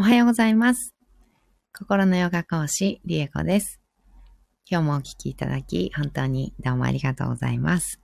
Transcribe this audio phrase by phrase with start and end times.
[0.00, 0.94] おはようございます。
[1.76, 3.80] 心のヨガ講師、リエコです。
[4.70, 8.00] 今日もお聞きいただき、本当にどうもありがとうございます。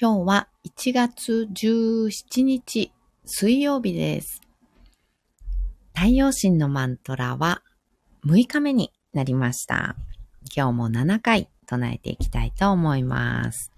[0.00, 2.92] 今日は1月17日、
[3.24, 4.40] 水曜日です。
[5.92, 7.64] 太陽神のマントラは
[8.24, 9.96] 6日目になりました。
[10.56, 13.72] 今日も7回唱えていきたいと思います。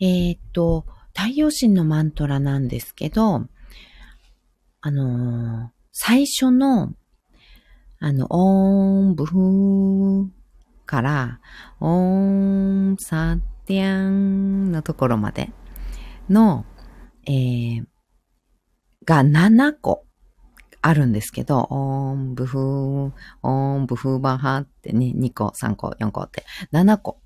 [0.00, 3.46] えーっと、太陽神のマントラなんですけど、
[4.80, 6.92] あのー最初の、
[8.00, 10.28] あの、オーン、ブフー
[10.86, 11.40] から、
[11.78, 15.52] オーン、サティアンのところまで
[16.28, 16.66] の、
[17.26, 17.84] えー、
[19.04, 20.04] が7個
[20.82, 23.12] あるんですけど、オーン、ブフー、
[23.42, 27.20] オーン、ブフーバハってね、2個、3個、4個って、7個、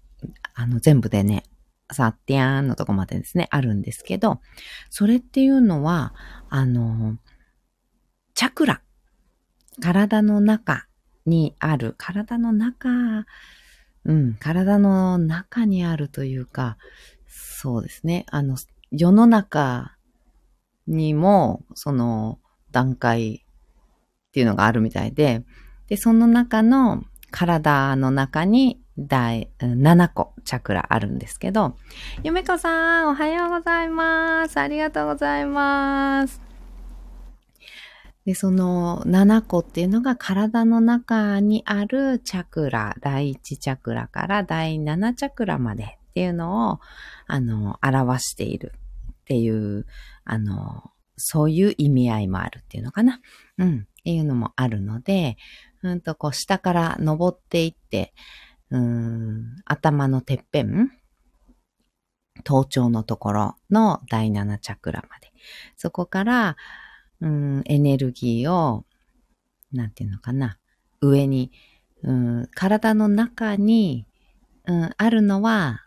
[0.52, 1.44] あの、全部でね、
[1.90, 4.40] サティアンのとこまでですね、あるんですけど、
[4.90, 6.14] それっていうのは、
[6.50, 7.18] あの、
[8.34, 8.82] チャクラ、
[9.80, 10.86] 体の中
[11.26, 13.26] にある、体の中、
[14.04, 16.76] うん、体の中にあるというか、
[17.26, 18.56] そうですね、あの、
[18.90, 19.96] 世の中
[20.86, 22.38] にも、その、
[22.70, 23.44] 段階
[24.28, 25.44] っていうのがあるみたいで、
[25.88, 31.76] で、その中の体の中に第7個チャクラあるんですけど、
[32.24, 34.58] ゆめこさん、おはようございます。
[34.58, 36.40] ありがとうございます。
[38.26, 46.80] で、その7個っていうのが体の中にあるチャクラ、第1チャクラから第7チャクラまでっていうのを、
[47.28, 48.72] あの、表している
[49.12, 49.86] っていう、
[50.24, 53.20] あの、そういう意味合いもあるっていうのかな。
[53.58, 53.86] うん。
[54.00, 55.36] っていうのもあるので、
[55.82, 58.12] うんとこう下から登っていって、
[58.70, 60.90] うん、頭のてっぺん、
[62.44, 65.32] 頭頂のところの第七チャクラまで。
[65.76, 66.56] そこから、
[67.20, 68.84] うん、エネルギーを、
[69.72, 70.58] なんていうのかな、
[71.00, 71.50] 上に、
[72.02, 74.06] うん、体の中に、
[74.66, 75.86] うん、あるのは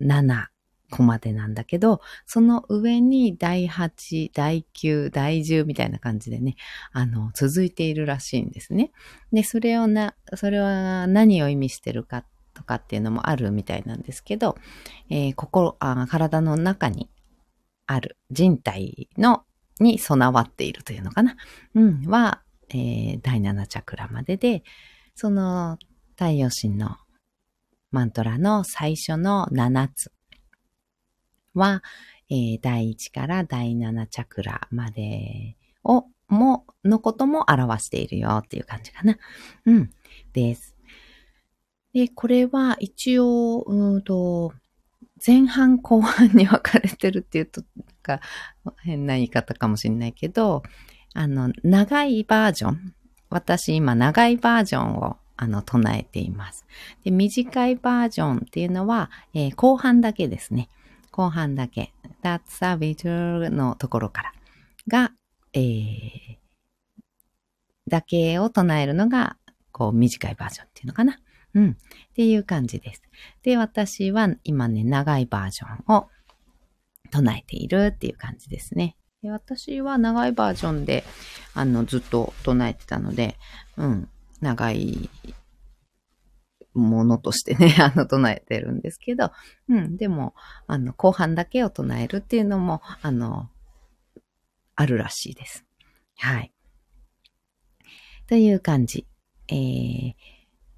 [0.00, 0.53] 7
[0.94, 6.54] 個までなんだけど、その上に第8、第9、第10みたいな感じでね、
[6.92, 8.92] あの、続いているらしいんですね。
[9.32, 14.56] で、それをな、それは何を意味してるかとかっていうのもあるみたいなんですけど、
[15.10, 17.10] えー心あ、体の中に
[17.86, 19.42] ある人体の
[19.80, 21.36] に備わっているというのかな。
[21.74, 24.62] うん、は、えー第7チャクラまでで、
[25.16, 25.76] その
[26.16, 26.96] 太陽神の
[27.90, 30.13] マントラの最初の7つ
[31.54, 31.82] は、
[32.30, 39.18] えー第1から第7チャクラまでを、も、のことも表しているよっていう感じかな。
[39.66, 39.90] うん、
[40.32, 40.74] です。
[41.92, 44.52] で、これは一応、うんと、
[45.24, 48.20] 前半後半に分かれてるっていうと、なんか
[48.82, 50.62] 変な言い方かもしれないけど、
[51.14, 52.94] あの、長いバージョン。
[53.30, 56.66] 私今長いバージョンをあの唱えています。
[57.04, 60.68] で、短いバージョンっていうのは、えー後半だけですね。
[61.14, 61.92] 後半だけ。
[62.22, 64.32] That's a visual のところから
[64.88, 65.12] が、
[65.52, 66.44] えー
[67.88, 69.36] だけを唱えるのが、
[69.72, 71.18] こう短いバージョンっていうのかな。
[71.54, 71.70] うん。
[71.70, 71.76] っ
[72.14, 73.02] ていう感じです。
[73.42, 76.08] で、私は今ね、長いバージョンを
[77.10, 78.96] 唱えているっていう感じですね。
[79.22, 81.04] で私は長いバージョンで、
[81.54, 83.36] あの、ずっと唱えてたので、
[83.76, 84.08] うん、
[84.40, 85.08] 長い
[86.74, 89.32] ものとしてね、 あの、唱えてるんですけど、
[89.68, 90.34] うん、でも、
[90.66, 93.48] あの、後半だけを唱えるっていうのも、あの、
[94.76, 95.64] あるらしいです。
[96.16, 96.52] はい。
[98.26, 99.06] という感じ。
[99.48, 100.14] えー、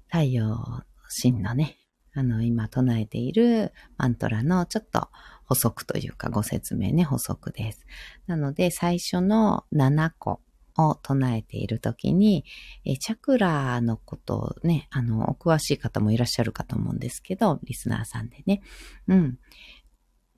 [0.07, 0.83] 太陽
[1.21, 1.77] 神のね、
[2.13, 5.09] あの、今唱えているマントラのちょっと
[5.45, 7.85] 補足というかご説明ね、補足です。
[8.25, 10.41] なので、最初の7個
[10.77, 12.45] を唱えているときに、
[12.85, 18.61] えチャクラのことをね、あの、お詳しい方もいらっしゃるかと思うんですけど、リスナーさんでね。
[19.07, 19.39] うん。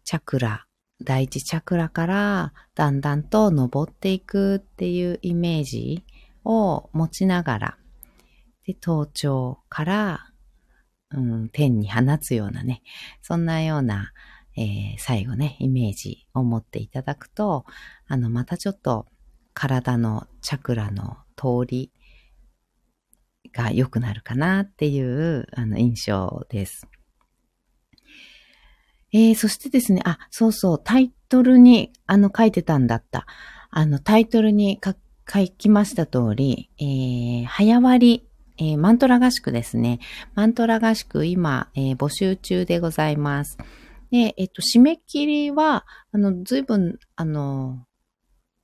[0.03, 0.65] チャクラ、
[1.03, 6.03] 第一チャクラからだんだんと登っていくっていうイメージ
[6.43, 7.77] を持ちながら、
[8.65, 10.25] で、頭頂から、
[11.11, 12.81] うん、天に放つようなね、
[13.21, 14.13] そんなような、
[14.57, 17.65] えー最後ね、イメージを持っていただくと、
[18.07, 19.05] あの、またちょっと
[19.53, 21.91] 体のチャクラの通り
[23.53, 26.87] が良くなるかなっていう、あの、印象です。
[29.11, 33.25] えー、そしてですね、あ、そうそう、タイトルに、あの、書いてたんだった。
[33.71, 34.95] あの、タイトルに書
[35.57, 38.25] きました通り、えー、早割り、
[38.61, 39.99] えーマントラ合宿ですね。
[40.35, 43.57] マントラ合宿、今、えー募集中でございます。
[44.11, 47.85] で、えっと、締め切りは、あの、ずいぶん、あの、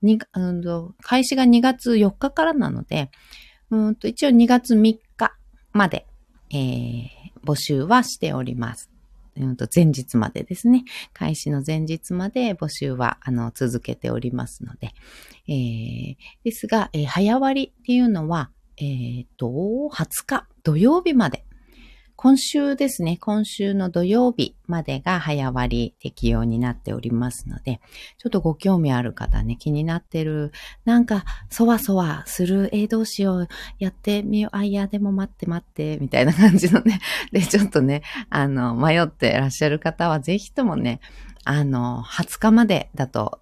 [0.06, 3.12] にうんと開始が2月4日からなので、
[3.72, 5.36] うんと一応2月3日
[5.74, 6.06] まで、
[6.52, 7.10] えー、
[7.44, 8.90] 募集はしております。
[9.38, 10.86] うんと前日までですね。
[11.14, 14.94] 開始の前日まで募集は、あの、続けておりますので。
[15.48, 21.46] えー、ですが、えー、早割っていうのは、えっ、ー、と、20日土曜日まで
[22.18, 27.82] 今週ですね、今週の土曜日までが早割適用になっておりますので、
[28.18, 30.54] ちょっとご興味ある方ね、気になってる、
[30.86, 33.48] なんか、そわそわする、えー、どうしよう、
[33.80, 37.02] やってみよう、あ、いや、でも待って待って、みたいな感じのね、
[37.34, 41.02] で、ちょっとね、あの、迷ってらっしゃる方は、ぜひともね、
[41.44, 43.42] あの、20日までだと、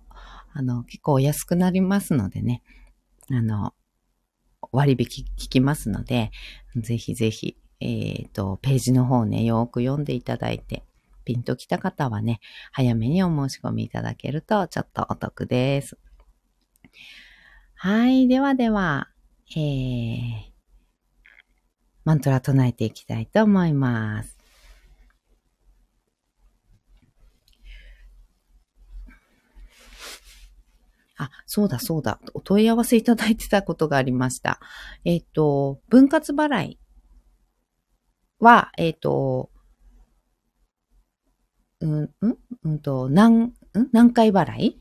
[0.51, 2.63] あの、結構お安くなりますのでね、
[3.29, 3.75] あの、
[4.71, 6.31] 割引聞きますので、
[6.75, 10.83] ぜひぜひ、えっ、ー、と、ページの方ね、よく読んでいただいて、
[11.25, 12.39] ピンときた方はね、
[12.71, 15.97] 早めにお申し込みいただけるとちょっとお得です。
[17.75, 18.29] はい。
[18.29, 19.09] ではでは、
[19.55, 20.31] えー、
[22.05, 24.37] マントラ唱えていきたいと思います。
[31.17, 32.19] あ、そうだそうだ。
[32.33, 34.61] お問い合わせいただいてたことがありました。
[35.03, 36.79] えっ、ー、と、分割払い
[38.43, 39.49] は、えっ、ー、と、
[41.81, 43.53] うん、うん、うんと、何、ん
[43.91, 44.79] 何回払い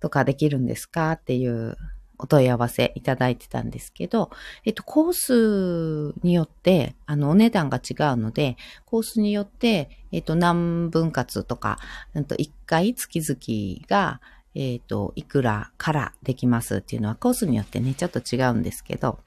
[0.00, 1.76] とかできるんですかっていう
[2.18, 4.30] お問い合わせいただいてたんですけど、
[4.64, 11.78] えっと、コースによって、あの、お値段が違うので、コースによって、えっと、何分割とか、
[12.14, 14.20] うんと、1回月々が、
[14.54, 19.18] えっと、いくらからできますっていうのは、コースによってね、ちょっと違うんですけど、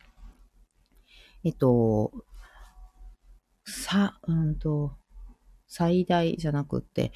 [1.43, 2.11] えっと、
[3.89, 4.91] さ、うんと、
[5.67, 7.11] 最大じゃなくって、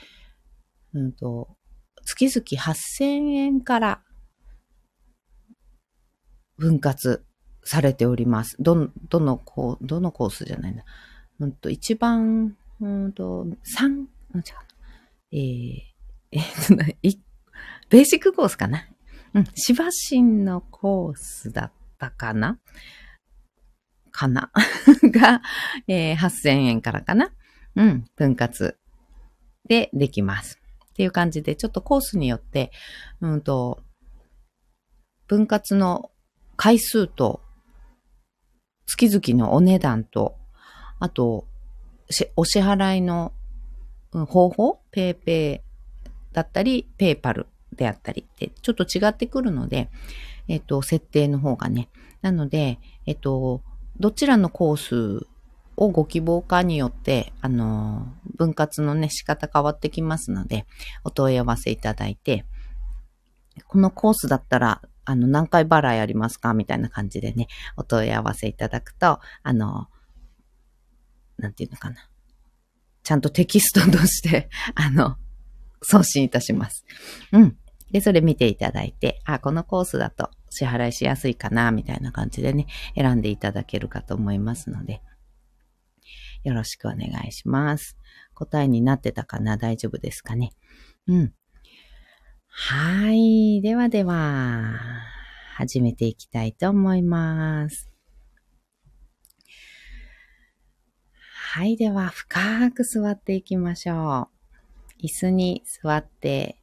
[0.93, 1.55] うんと、
[2.03, 3.03] 月々8000
[3.33, 4.01] 円から
[6.57, 7.23] 分割
[7.63, 8.55] されております。
[8.59, 10.83] ど、どのコどのコースじゃないな。
[11.39, 14.41] うんと、一番、うんと、三、違う。
[15.31, 15.79] えー、
[16.31, 17.21] えー、と、い、
[17.89, 18.87] ベーシックコースかな。
[19.35, 22.59] うん、芝神のコースだったかな。
[24.13, 24.51] かな。
[25.11, 25.41] が、
[25.87, 27.33] えー、8000円からかな。
[27.75, 28.77] うん、分割。
[29.67, 30.59] でできます。
[30.91, 32.71] っていう感じで、ちょっとコースによって、
[33.19, 33.83] うんと、
[35.27, 36.11] 分割の
[36.55, 37.41] 回数と、
[38.85, 40.37] 月々のお値段と、
[40.99, 41.47] あと、
[42.35, 43.33] お支払いの
[44.11, 48.21] 方法、ペイペイだったり、ペイパルであったり。
[48.21, 49.89] って、ちょっと違ってくるので、
[50.47, 51.89] えっと、設定の方がね。
[52.21, 53.63] なので、えっと、
[53.99, 55.27] どちらのコース
[55.75, 60.65] をご希望かによって、あの、分割のね、仕方変わってきますので、
[61.03, 62.45] お問い合わせいただいて、
[63.67, 66.53] このコースだったら、あの、何回払いありますか？
[66.53, 69.87] みたいな感じでね、お問い合わせいただくと、あの、
[71.37, 72.09] なんていうのかな。
[73.03, 75.17] ちゃんとテキストとしてあの、
[75.81, 76.85] 送信いたします。
[77.33, 77.57] うん。
[77.93, 85.01] で、それ見ていただいて、あ、このコースだと支払いしやすいかな、みたいな感じでね、選んでいただけるかと思いますので、
[86.43, 87.95] よろしくお願いします。
[88.33, 90.53] 答えになってたかな大丈夫ですかね
[91.07, 91.33] うん。
[92.47, 93.61] はい。
[93.61, 94.73] ではでは、
[95.55, 97.91] 始めていきたいと思います。
[101.51, 101.77] はい。
[101.77, 104.29] では、深く座っていきましょ
[104.99, 105.05] う。
[105.05, 106.62] 椅子に座って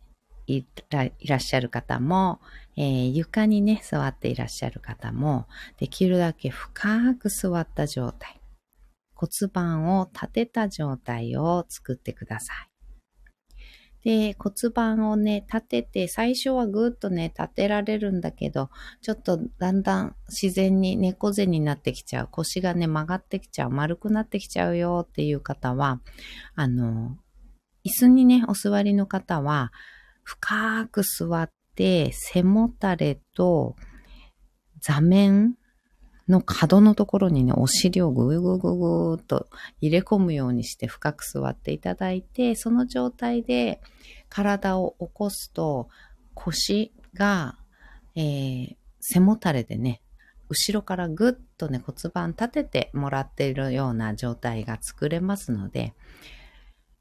[0.56, 2.40] いらいらっしゃる方も、
[2.76, 5.46] えー、床にね、座っていらっしゃる方も、
[5.78, 8.40] できるだけ深く座った状態、
[9.14, 12.70] 骨盤を立てた状態を作ってください。
[14.02, 18.70] で、骨盤をね、立てて、最初はぐーっとね、立てられるんだけど、
[19.02, 22.28] ちょっとだんだん自然に猫背になってきちゃう。
[22.30, 23.70] 腰がね、曲がってきちゃう。
[23.70, 26.00] 丸くなってきちゃうよっていう方は、
[26.54, 27.18] あの、
[27.84, 29.70] 椅子にね、お座りの方は、
[30.22, 33.76] 深く座って、背もたれと
[34.80, 35.54] 座面
[36.28, 39.48] の角のところにね、お尻をぐぐぐぐっと
[39.80, 43.80] 入れ込むようにして深く座っていただいて、その状態で
[44.28, 45.88] 体を起こすと
[46.34, 47.58] 腰が、
[48.14, 50.02] えー、背もたれでね、
[50.48, 55.94] 後ろからぐっとね、骨盤立ててもらっているような状態が作れますので、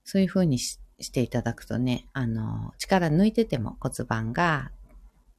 [0.03, 4.71] そういう風にしてしていただくとね、あの、力抜いてても骨盤が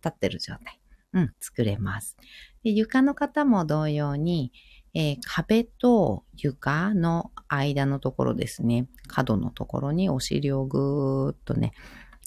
[0.02, 0.80] 立ってる状態、
[1.12, 2.16] うん、作れます。
[2.62, 4.52] で床の方も同様に、
[4.94, 11.72] えー、壁と床の間のところですね、角のところにお尻をぐーっとね、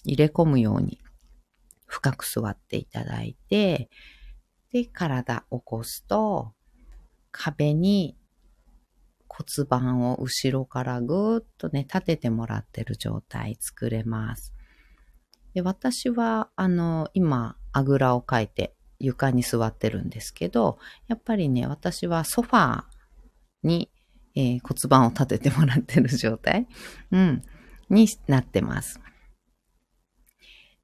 [0.06, 1.00] 入れ込むように、
[1.88, 3.90] 深く座っていただいて、
[4.72, 6.54] で、体起こすと、
[7.32, 8.18] 壁に
[9.36, 14.54] 骨盤を後ろからぐーっとね、立ててもらってる状態作れます。
[15.56, 22.84] で、私は、あの、今、あぐらをかいて床に座ってるんですけど、やっぱりね、私はソファー
[23.64, 23.90] に、
[24.36, 26.68] えー、骨盤を立ててもらってる状態、
[27.12, 27.42] うん、
[27.90, 29.00] になってます。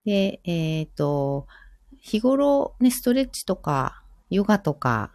[0.05, 1.45] で、えっ、ー、と、
[2.01, 5.11] 日頃ね、ストレッチとか、ヨガとか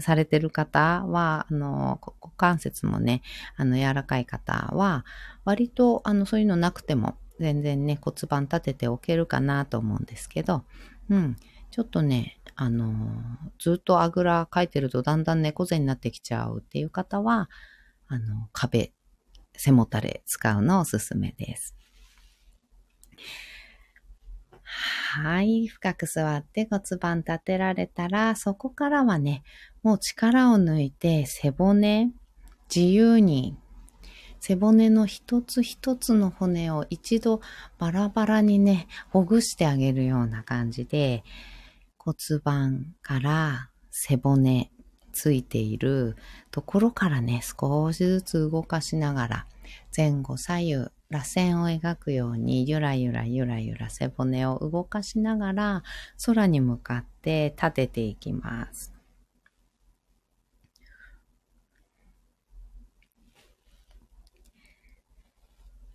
[0.00, 3.22] されてる方は、あの、股関節もね、
[3.56, 5.04] あの、柔らかい方は、
[5.44, 10.64] 割と、あの、そういうのなくても、全然ね、骨盤立てておけるかなと思うんですけど、
[11.08, 11.36] うん。
[11.70, 13.10] ちょっとね、あの、
[13.58, 17.48] ずっとあぐらかいてるとだんだん猫背になってきちゃうっていう方は、
[18.08, 18.92] あの、壁、
[19.56, 21.74] 背もたれ使うのおすすめです。
[25.22, 25.66] はい。
[25.66, 29.42] 深く座って骨盤立てられたら、そこからはね、
[29.82, 32.10] もう力を抜いて背骨、
[32.74, 33.56] 自由に
[34.40, 37.40] 背骨の一つ一つの骨を一度
[37.78, 41.22] バラバラにね、ほぐしてあげるような感じで、
[41.98, 44.70] 骨盤から背骨
[45.12, 46.16] ついている
[46.50, 49.46] ところからね、少しずつ動かしながら、
[49.94, 55.82] 前後左右、螺旋を描くようにゆらゆらゆらゆら背骨を動かしながら
[56.24, 58.94] 空に向かって立てていきます。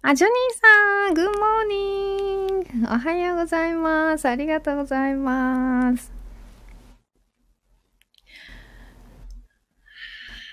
[0.02, 4.28] あ、ジョニーさん、グッモーニングおはようございます。
[4.28, 6.14] ありがとうございます。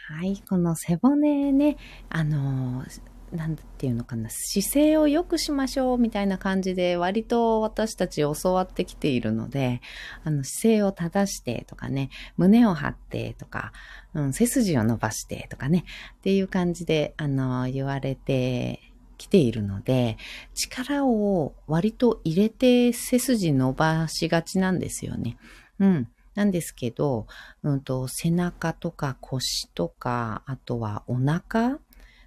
[0.08, 1.76] はい、この背骨ね、
[2.08, 2.84] あの
[3.32, 9.80] なんていうのかな、姿勢を良くしましょうみたいな感じで割と私たち教わってきているので、
[10.22, 13.72] あの姿勢を正してとかね、胸を張ってとか、
[14.14, 15.84] うん、背筋を伸ばしてとかね、
[16.16, 20.18] っていう感じで、あの、言われて来ているので、
[20.54, 25.38] 力を割と入れて背筋伸ばしがちなんですよね。
[25.78, 26.08] うん。
[26.34, 27.26] なんですけど、
[27.62, 31.78] うんと、背中とか腰とか、あとはお腹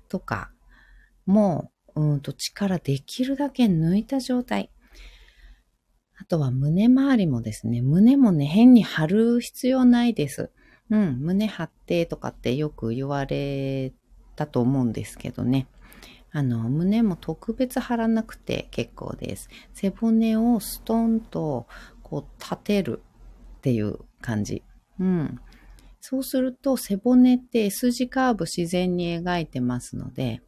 [0.10, 0.52] とか
[1.26, 4.70] も、ううんと力できるだけ抜いた状態。
[6.18, 10.52] あとは胸周りもですね、胸もね、変に張る必要ないです。
[10.90, 13.94] うん、胸張ってとかってよく言われ
[14.36, 15.68] たと思うんですけどね。
[16.32, 19.50] あの、胸も特別張らなくて結構です。
[19.74, 21.68] 背骨をストンと
[22.04, 23.02] こう立てる
[23.58, 24.64] っていう感じ。
[25.00, 25.40] うん。
[26.02, 30.42] そうすると背骨って S 字カーブ自然に描いてますので、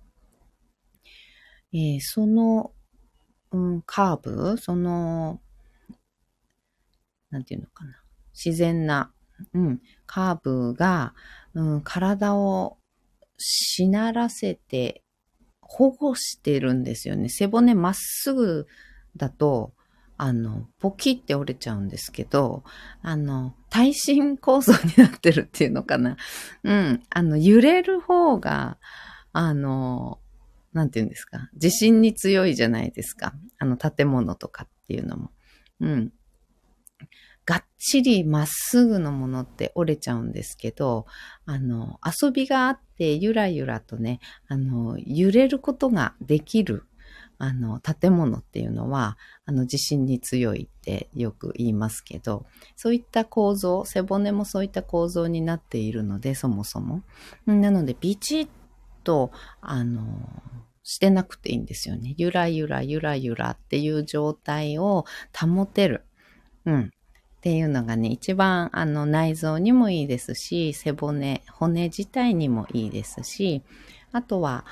[1.73, 2.71] えー、その、
[3.51, 5.41] うん、カーブ、その、
[7.29, 8.01] なんていうのかな。
[8.33, 9.11] 自然な、
[9.53, 11.13] うん、カーブが、
[11.53, 12.77] うん、体を
[13.37, 15.03] しならせて
[15.61, 17.29] 保護してるんですよね。
[17.29, 18.67] 背骨まっすぐ
[19.15, 19.73] だと、
[20.17, 22.63] あの、ポキって折れちゃうんですけど、
[23.01, 26.17] あの、耐震構造になってるっていうのかな。
[26.63, 27.03] うん。
[27.09, 28.77] あの、揺れる方が、
[29.33, 30.19] あの、
[30.77, 31.49] なんて言うんですか？
[31.55, 33.33] 地震に強いじゃないですか。
[33.59, 35.31] あの、建物とかっていうのも。
[35.81, 36.13] うん。
[37.45, 41.05] がっちりまっすぐのものって折れちゃうんですけど、
[41.45, 46.83] あの、遊びがあってゆらゆらとね、あの、揺れることができる、
[47.37, 57.01] あの、建物っていうのは、あの、地震に強いってよく言いますけど、そういった構造、背骨もそういった構造になっているので、そもそも。
[57.45, 58.47] なので、ビチッ
[59.05, 59.31] と、
[59.61, 60.03] あの、
[60.89, 62.13] してなくていいんですよね。
[62.15, 65.03] ゆらゆらゆらゆらっていう状態を
[65.37, 66.05] 保てる。
[66.65, 66.81] うん。
[66.83, 73.63] っていうのがね、一番あの内臓にもいいですし、背骨、骨自体にもいいですし、
[74.13, 74.63] あとは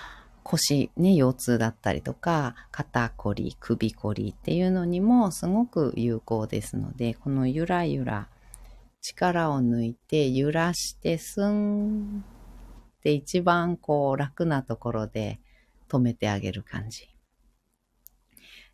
[0.43, 8.29] 腰、ね、腰痛だったりとか、肩こり、首こりっていうのにもすごく有効ですので、このゆらゆら、
[9.01, 12.24] 力を抜いて揺らしてスン
[13.00, 15.41] って一番こう楽なところで
[15.96, 17.04] 止めてあげる感じ。
[17.04, 17.08] っ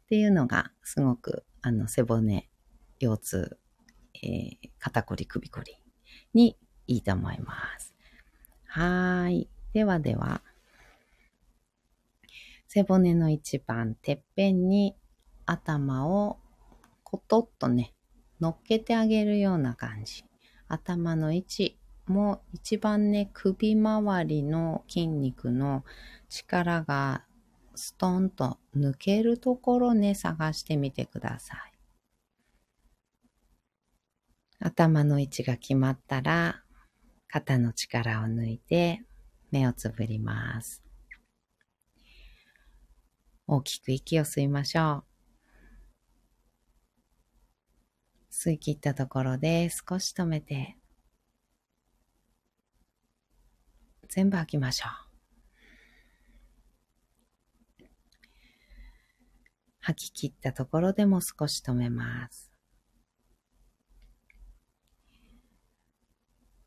[0.08, 2.50] ていうのがすごくあの背骨、
[3.00, 3.58] 腰痛
[4.24, 5.78] えー、肩こり、首こり
[6.34, 7.94] にいいと思います。
[8.66, 9.50] はい。
[9.74, 10.42] ではでは、
[12.68, 14.96] 背骨の一番てっぺんに
[15.46, 16.40] 頭を
[17.04, 17.94] コトッとね、
[18.40, 20.24] 乗っけてあげるような感じ。
[20.68, 21.78] 頭の位置
[22.14, 25.84] も一番ね、首周りの筋肉の
[26.30, 27.26] 力が
[27.76, 31.72] ストンと抜けるところね、探してみてください。
[34.60, 36.64] 頭の位置が決まったら、
[37.28, 39.02] 肩の力を抜いて
[39.50, 40.84] 目をつぶります。
[43.48, 45.12] 大きく息を吸いましょう。
[48.32, 50.78] 吸い切ったところで少し止めて、
[54.12, 54.92] 全部吐きましょう。
[59.80, 62.52] 吐き切ったところでも少し止めます。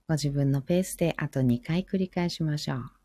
[0.09, 3.04] ご自分のペースであと2回繰り返しましょう。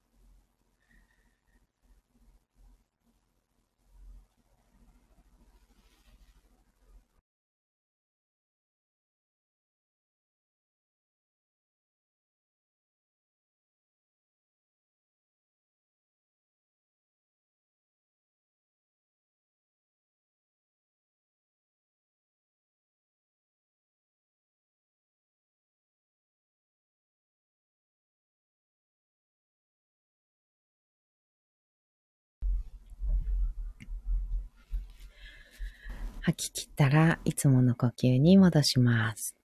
[36.79, 39.35] たらいつもの呼吸に戻します。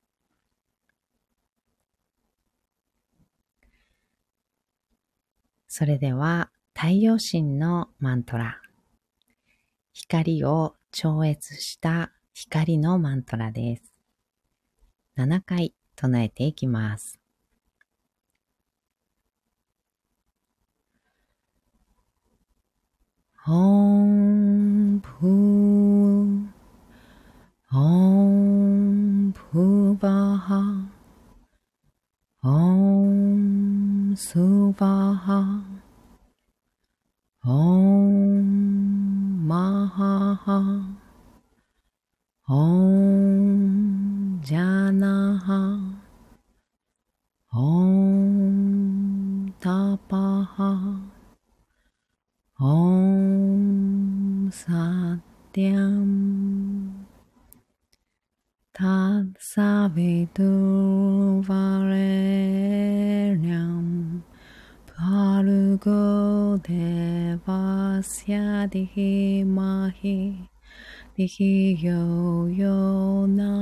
[5.68, 8.62] それでは太陽神のマントラ。
[9.92, 13.94] 光を超越した光のマントラです。
[15.18, 17.20] 7回唱えていきます。
[23.46, 26.55] オンプー
[27.76, 30.88] Om Purvaha
[32.42, 35.60] Om Suvaha
[37.44, 38.16] Om
[39.46, 40.98] Mahaha.
[42.50, 45.62] Om Janaha.
[47.54, 50.74] Om Tapaha.
[52.60, 56.35] Om Satyam
[58.78, 61.88] tat savitur varelyam
[64.90, 66.04] bhargo
[66.68, 70.20] devasya dhimahi
[71.16, 72.04] dhiyo
[72.62, 72.80] yo
[73.38, 73.54] na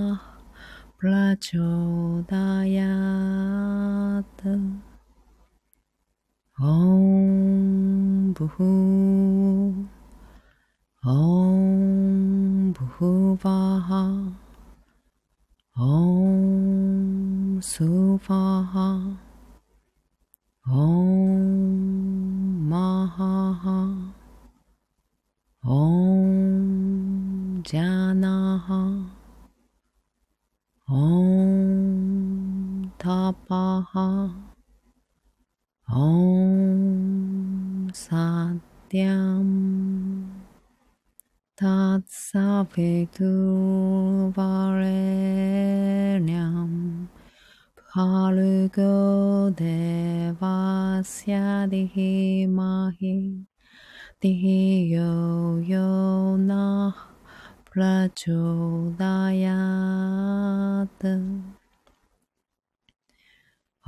[0.98, 2.34] prachodayat
[6.58, 8.58] ॐ भुः
[11.14, 11.16] ॐ
[12.78, 13.90] भुवाः
[15.76, 19.18] Om Suvaha
[20.70, 24.14] Om Mahaha
[25.66, 29.10] Om Janaha
[30.88, 34.30] Om Tapaha
[35.90, 39.50] Om Satyam
[41.64, 43.32] Tatsavitu
[44.36, 45.08] Varenyam
[47.80, 53.48] Bhargo Devasya Dihimahi
[54.20, 55.16] Dihiyo
[55.64, 56.92] Yona
[57.64, 59.00] Prachodayat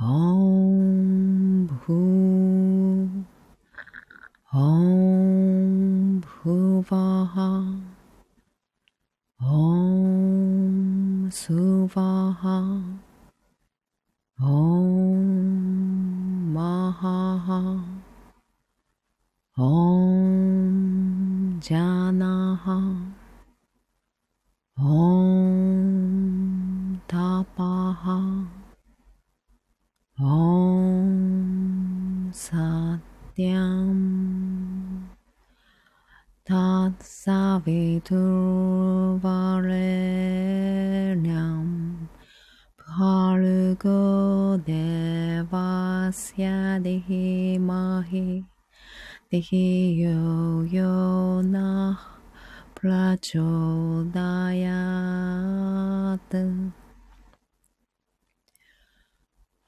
[0.00, 2.00] Om Bhu
[4.56, 7.76] Om Bhuvaha.
[9.38, 12.80] Om Suvaha
[14.40, 15.28] Om
[16.56, 17.84] Mahaha.
[19.58, 22.80] Om Janaha.
[24.78, 25.95] Om
[36.46, 38.14] Tatsavitur
[39.18, 40.06] Varenyam
[42.78, 46.56] Bhargo Devasya
[46.86, 48.46] Dihimahi
[49.32, 51.98] Dihiyo Yona
[52.78, 54.14] Prachodayat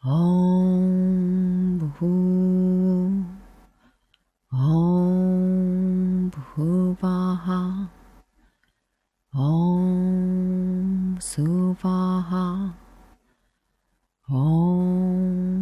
[0.07, 2.15] Om Bhu
[4.53, 5.68] Om
[6.59, 7.87] Bhuvaha
[9.33, 12.75] Om Suvaha.
[14.29, 15.58] Om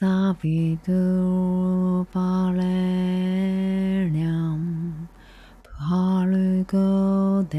[0.00, 5.08] タサビドゥバレリャン
[5.64, 7.58] パルゴデ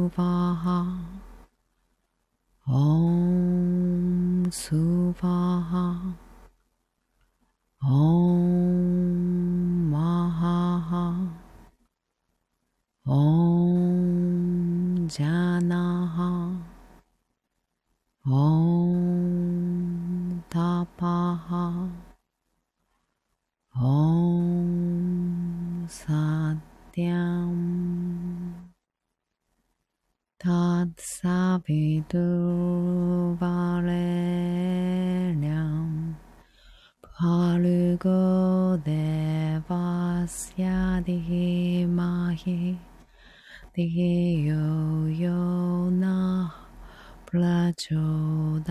[0.08, 1.04] Suvaha.
[2.67, 6.15] Om Suvaha.
[7.84, 8.32] Om
[9.91, 11.28] Mahaha.
[13.06, 13.88] Om
[15.12, 16.32] Janaha.
[18.26, 18.93] Om
[20.50, 21.65] Tapaha.
[23.76, 24.16] Om
[30.98, 31.78] 사비두바레량
[37.02, 42.78] 바르고 데바스야 디마히
[43.74, 45.28] 디요요나
[47.28, 48.68] 플라조다야드.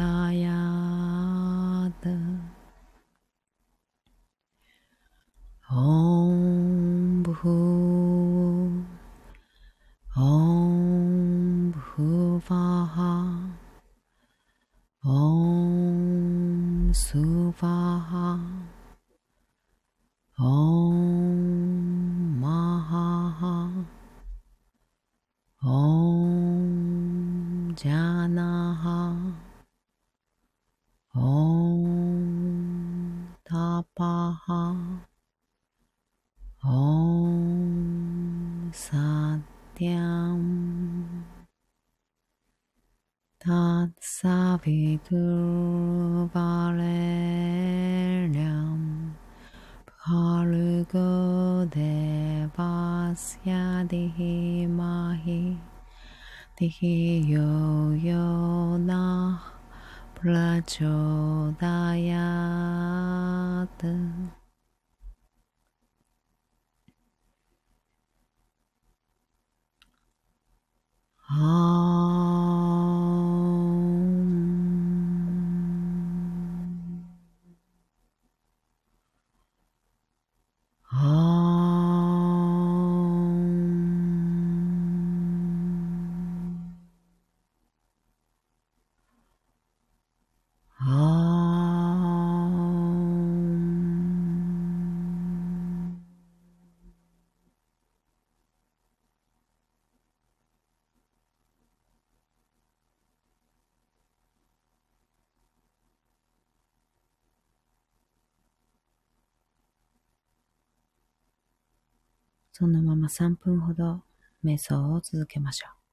[112.58, 114.02] そのまま3分ほど
[114.42, 115.85] 瞑想を続けましょう。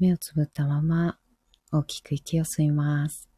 [0.00, 1.18] 目をつぶったまま
[1.70, 3.28] 大きく息を吸います。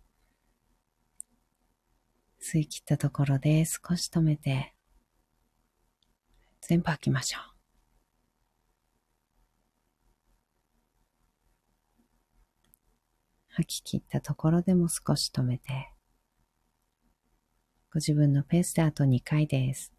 [2.40, 4.72] 吸い切ったところで少し止めて、
[6.60, 7.42] 全部吐きましょう。
[13.54, 15.92] 吐き切ったところでも少し止めて、
[17.92, 19.92] ご自分のペースであと2回です。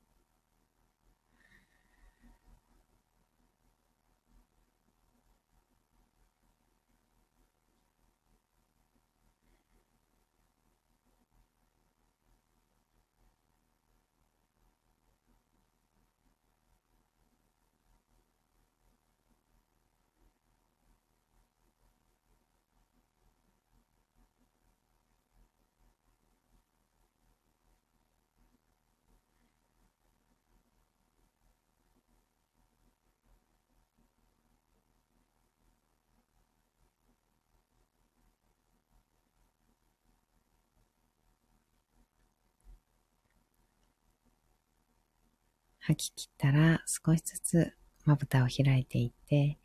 [45.86, 47.74] 吐き切ったら少しずつ
[48.06, 49.58] まぶたを開いていって、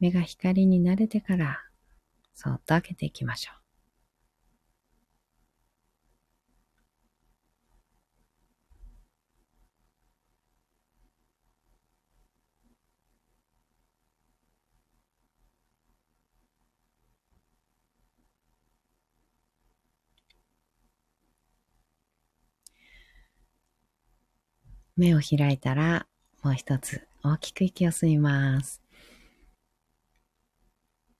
[0.00, 1.60] 目が光に慣れてから、
[2.34, 3.69] そっと開けていきましょう。
[25.00, 26.06] 目を開いたら、
[26.42, 28.82] もう一つ大きく息を吸います。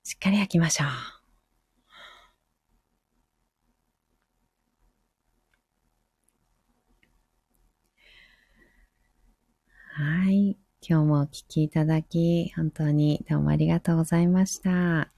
[0.05, 0.89] しっかり吐きましょう。
[10.03, 10.59] はい。
[10.83, 15.11] 今日もお聴きいただき、本当にどうもありがとうございました。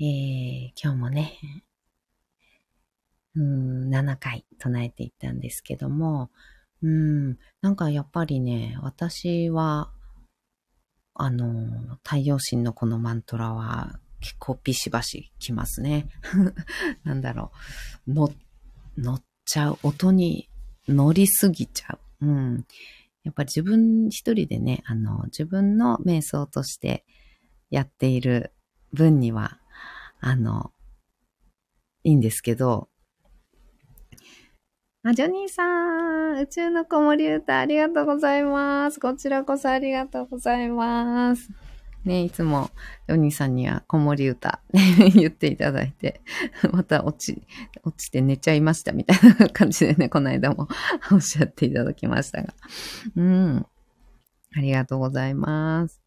[0.00, 1.38] えー、今日もね、
[3.34, 6.30] うん、7回唱えていったんですけども、
[6.82, 9.90] うん、なんかやっぱりね、私は、
[11.14, 16.08] あの、太陽神のこのマントラは結構ビシバシきますね。
[17.04, 17.52] なんだろ
[18.06, 18.12] う。
[18.12, 18.32] 乗、
[18.96, 19.78] 乗っちゃう。
[19.82, 20.48] 音に
[20.88, 22.26] 乗りすぎちゃう。
[22.26, 22.66] うん。
[23.24, 27.04] やっぱり自分一人でね、あの、自分の瞑想として
[27.70, 28.52] やっている
[28.92, 29.58] 分には、
[30.20, 30.72] あの、
[32.04, 32.88] いいんですけど、
[35.04, 39.00] あ、ジョニーさん、宇宙の子守歌ありがとうございます。
[39.00, 41.50] こちらこそありがとうございます。
[42.04, 42.70] ね、いつも、
[43.08, 44.60] ジョニーさんには子守歌、
[45.12, 46.20] 言っていただいて、
[46.70, 47.42] また落ち、
[47.82, 50.68] 落ちて寝ちゃいましたみたいな感じでね、この間も
[51.10, 52.54] おっしゃっていただきましたが。
[53.16, 53.66] うん。
[54.54, 56.00] ありがとうございます。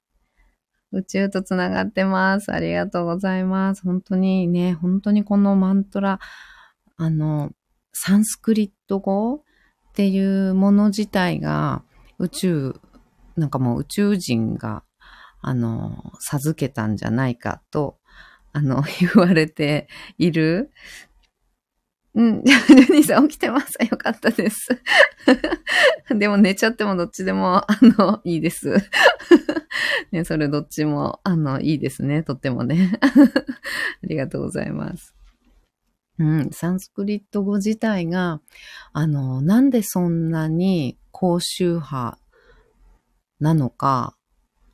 [0.93, 2.49] 宇宙とつながってます。
[2.53, 3.83] ありがとうございます。
[3.83, 6.21] 本当にね、本当にこのマントラ、
[6.95, 7.51] あの、
[7.97, 9.41] サンスクリット語っ
[9.93, 11.81] ていうもの自体が
[12.19, 12.75] 宇宙、
[13.37, 14.83] なんかもう宇宙人が、
[15.41, 17.97] あの、授けたんじゃないかと、
[18.51, 20.71] あの、 言われている。
[22.15, 22.43] うん。
[22.43, 23.77] ジュニーさん起きてます。
[23.89, 24.67] よかったです。
[26.13, 28.75] でも寝ちゃってもどっちでも、あの、いいです。
[30.11, 32.23] ね、それどっちも、あの、いいですね。
[32.23, 32.99] とってもね。
[33.01, 33.07] あ
[34.03, 35.15] りがとうございます。
[36.17, 38.41] うん、サンスクリット語自体が、
[38.93, 42.17] あの、なんでそんなに高周波
[43.39, 44.15] なのか、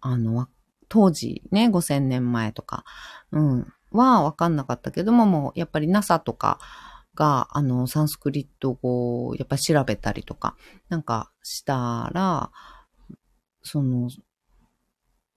[0.01, 0.47] あの、
[0.87, 2.83] 当時ね、5000年前とか、
[3.31, 6.59] うん、はわかんなかったけども、もうやっぱり NASA とか
[7.15, 10.55] が、あの、サンスクリット語をやっぱり調べたりとか、
[10.89, 12.51] なんかしたら、
[13.63, 14.09] その、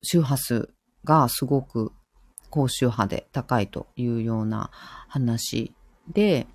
[0.02, 1.92] 周波数がすごく
[2.50, 4.70] 高周波で高いというような
[5.08, 5.74] 話
[6.12, 6.46] で、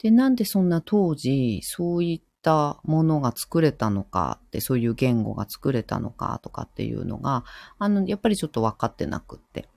[0.00, 7.44] で、なんでそんな当時、そういったものが作れたのかって、そういう言語が作れたのかとかっていうのが、
[7.78, 9.68] あの、やっぱりちょっと分かってなくって。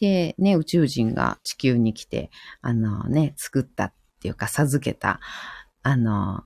[0.00, 5.20] で、ね、宇宙人が地球に来て、あのね、作ったっていうか授けた、
[5.82, 6.42] あの、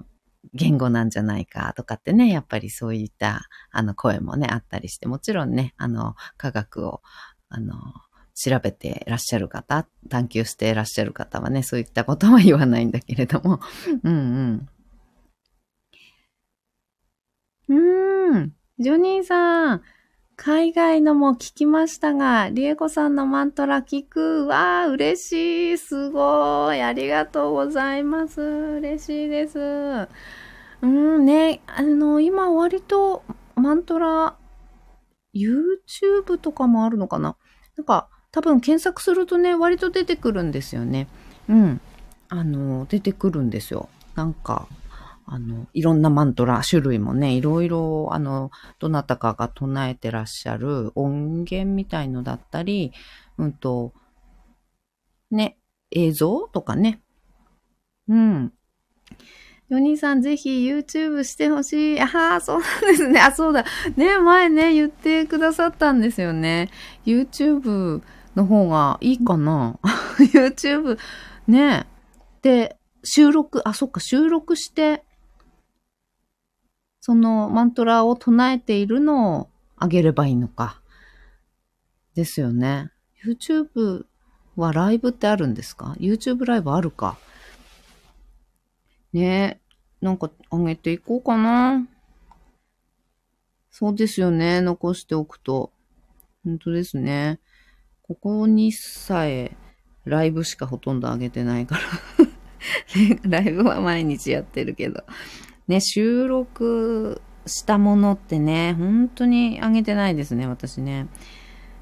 [0.54, 7.02] 言語なんじゃないかとかってね、やっぱりそういったあの声もね、あったりして、もちろんね、あの、科学を、
[7.48, 7.76] あの、
[8.38, 13.58] 調べてらっしゃる方、探求してらっしゃる方はね、そういったことは言わないんだけれども、
[14.04, 14.68] うん
[17.68, 17.78] うん。
[18.30, 18.54] うーん。
[18.78, 19.82] ジョニーさん、
[20.36, 24.46] 海外のも聞きましたが、リエコさんのマントラ聞く。
[24.46, 25.78] わー、嬉しい。
[25.78, 26.80] すごい。
[26.80, 28.40] ありがとうございます。
[28.40, 29.58] 嬉しいです。
[30.80, 33.24] うんね、あの、今割と、
[33.56, 34.36] マントラ、
[35.34, 37.36] YouTube とかもあるのかな
[37.76, 41.08] なんか、多分検索するとね、割と出てくるんですよね。
[41.48, 41.80] うん。
[42.28, 43.88] あの、出てくるんですよ。
[44.14, 44.68] なんか、
[45.26, 52.92] あの、いろんなマントラ、種類もね、いろいろ、あの、どなたかが唱えてらっしゃる音源みたいのだったり、
[53.38, 53.92] うんと、
[55.32, 55.58] ね、
[55.90, 57.02] 映像とかね。
[58.06, 58.52] うん。
[59.68, 62.00] ヨニーさん、ぜひ YouTube してほしい。
[62.00, 63.20] ああ、そうなんですね。
[63.20, 63.64] あ、そうだ。
[63.96, 66.70] ね、前ね、言ってくださったんですよね。
[67.04, 68.00] YouTube
[68.38, 69.78] の方がいいかな
[70.18, 70.98] ?YouTube、
[71.48, 71.86] ね。
[72.40, 75.04] で、収録、あ、そっか、収録して、
[77.00, 80.80] そのマントラを唱えているのをあげればいいのか。
[82.14, 82.90] ですよね。
[83.24, 84.04] YouTube
[84.56, 87.18] はライブってあるんですか ?YouTube ライブあるか。
[89.12, 89.60] ね
[90.00, 91.86] え、なんかあげていこうかな。
[93.70, 94.60] そうですよね。
[94.60, 95.72] 残しておくと。
[96.44, 97.40] 本当ですね。
[98.08, 99.56] ここにさえ
[100.04, 101.82] ライブしかほとんど上げてないから
[103.28, 105.04] ライブは毎日やってるけど。
[105.68, 111.06] ね、収録したものってね、本当に上げてないですね、私ね。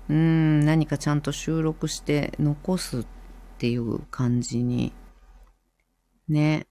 [0.09, 3.07] うん、何かちゃんと収録して残すっ
[3.59, 4.93] ていう感じに。
[6.29, 6.67] ね。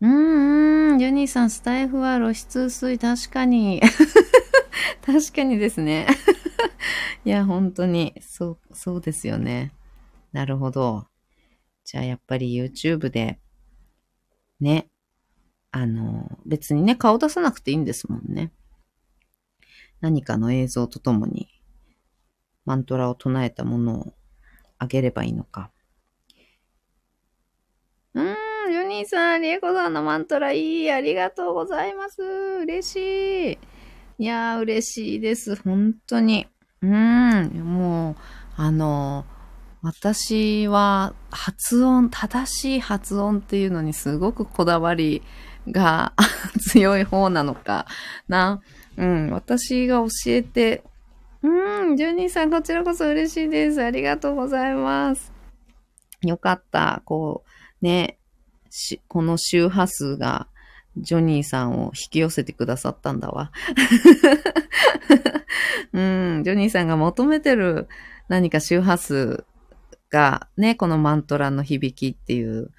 [0.00, 2.98] うんうん、ジュニーさん、スタイフは露出薄い。
[2.98, 3.82] 確かに。
[5.04, 6.06] 確かにですね。
[7.24, 9.72] いや、本当に、そう、そうですよね。
[10.32, 11.06] なるほど。
[11.84, 13.38] じゃあ、やっぱり YouTube で、
[14.60, 14.88] ね、
[15.70, 18.52] あの、別にね、顔出さなくていいんですもんね。
[20.00, 21.48] 何かの映像とともに、
[22.64, 24.14] マントラを唱えたものを
[24.78, 25.70] あげればいいのか。
[28.14, 30.90] うーん、ユニーさん、リエコさんのマントラいい。
[30.90, 32.22] ありがとうございます。
[32.22, 33.58] 嬉しい。
[34.18, 35.56] いやー、嬉しいです。
[35.56, 36.46] 本当に。
[36.84, 38.16] うん、もう、
[38.56, 39.24] あの、
[39.82, 45.22] 私は発音、正しい発音っていうのにすごくこだわり
[45.68, 46.12] が
[46.70, 47.86] 強い方なのか
[48.28, 48.60] な。
[48.96, 50.84] うん、私が教えて、
[51.42, 53.82] うん、ジュニーさんこちらこそ嬉しいです。
[53.82, 55.32] ありがとうございます。
[56.22, 57.02] よかった。
[57.04, 57.44] こ
[57.82, 58.18] う、ね、
[59.08, 60.48] この周波数が
[60.96, 63.52] ジョニーさんを引き寄せてくださったんだわ。
[65.94, 66.00] う
[66.40, 67.88] ん、ジョニーさんが求めてる
[68.28, 69.44] 何か周波数
[70.10, 72.72] がね、このマントラの響きっていう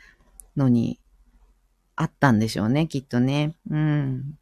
[0.57, 0.99] のに
[1.95, 3.55] あったんでしょうね、きっとね。
[3.69, 4.37] うん。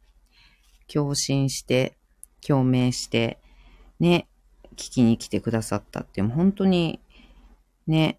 [0.92, 1.96] 共振して、
[2.44, 3.38] 共鳴して、
[4.00, 4.26] ね、
[4.72, 7.00] 聞きに来てくださったっていう、本当に、
[7.86, 8.18] ね、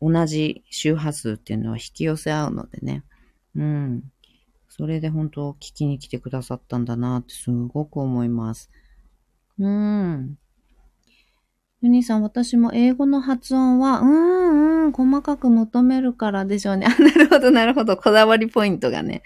[0.00, 3.02] 同じ周波数っていうのは引き寄せ合うのでね。
[3.56, 4.04] うん。
[4.68, 8.70] それで本当聞きに来てくださったんだなってすごく思います。
[9.58, 10.38] うん。
[11.82, 16.86] ユニさん、私も英語の発音は、うんうん、細かく求めるからでしょうね。
[16.86, 17.96] あ、 なるほど、なるほど。
[17.96, 19.22] こだわりポイントがね。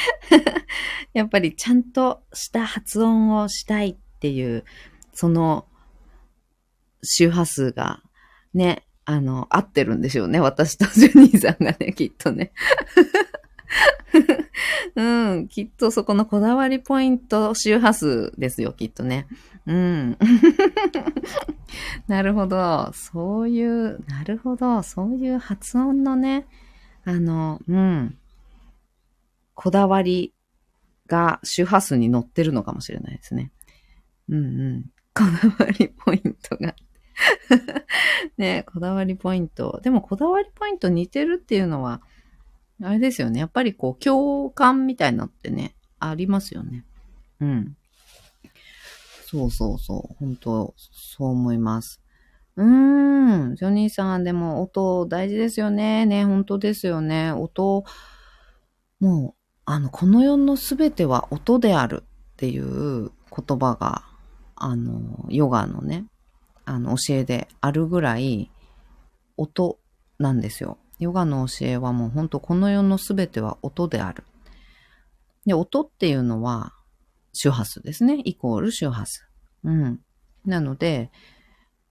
[1.12, 4.64] やっぱりちゃんとした発音をしたいっていう、
[5.12, 5.66] その
[7.02, 8.02] 周波数が
[8.54, 10.40] ね、あの、合ってるんでしょうね。
[10.40, 12.52] 私とジュニーさんがね、きっとね。
[14.94, 19.26] うん、きっとそこのこだわりポイント周波数ですよ、きっとね。
[19.66, 20.18] うん。
[22.06, 22.92] なるほど。
[22.92, 24.82] そういう、なるほど。
[24.82, 26.46] そういう発音のね、
[27.04, 28.16] あの、うん。
[29.54, 30.34] こだわり
[31.06, 33.52] が周波数に乗ってるのかもしれないですね。
[34.28, 34.84] うんうん。
[35.14, 35.24] こ
[35.58, 36.74] だわりポイントが。
[38.36, 39.80] ねこだわりポイント。
[39.82, 42.02] でもこだわりポイント似てるっていうのは、
[42.82, 43.40] あれですよね。
[43.40, 46.84] やっぱりこう、共感みたいなのってね、ありますよね。
[47.40, 47.76] うん。
[49.24, 50.14] そうそうそう。
[50.18, 52.00] 本当そう思います。
[52.56, 53.54] うーん。
[53.56, 56.06] ジョニーさん、でも音大事ですよね。
[56.06, 57.32] ね、本当ですよね。
[57.32, 57.84] 音、
[59.00, 64.04] もう、あの、この世のすべては音であるっていう言葉が、
[64.54, 66.06] あの、ヨガのね、
[66.64, 68.50] あの、教えであるぐらい、
[69.36, 69.78] 音
[70.18, 70.78] なんですよ。
[70.98, 74.24] ヨガの教えはもう本当この世のすべては音である。
[75.44, 76.72] で、音っていうのは、
[77.32, 78.20] 周波数ですね。
[78.24, 79.28] イコール周波数。
[79.64, 80.00] うん。
[80.44, 81.10] なので、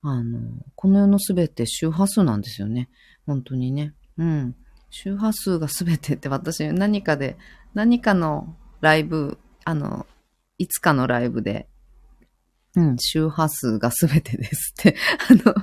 [0.02, 0.40] あの、
[0.76, 2.90] この世のすべて周波数なんですよね。
[3.26, 3.94] 本当にね。
[4.18, 4.56] うん。
[4.90, 7.38] 周波数がすべてって私何かで、
[7.74, 10.06] 何かのライブ、あの、
[10.58, 11.68] いつかのライブで、
[12.76, 14.96] うん、周波数がすべてですって
[15.30, 15.56] あの、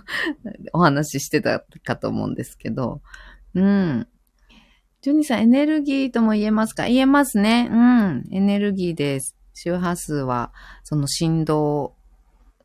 [0.72, 3.02] お話ししてたかと思うんですけど、
[3.54, 4.08] うん。
[5.00, 6.86] ジョニーさん、エネルギーとも言えますか？
[6.86, 7.68] 言えますね。
[7.70, 8.24] うん。
[8.30, 9.36] エネルギーです。
[9.54, 10.52] 周波数は、
[10.84, 11.94] その振動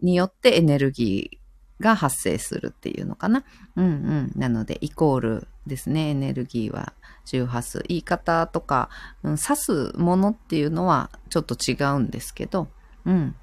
[0.02, 3.44] によってエネルギーが発生するっていうのかな。
[3.76, 4.32] うんうん。
[4.36, 6.10] なので、イコールですね。
[6.10, 6.94] エネルギーは
[7.26, 7.84] 周波数。
[7.88, 8.90] 言い方とか、
[9.24, 12.68] うん、指すものっていうのはちょっと違うんですけど、
[13.06, 13.36] うん。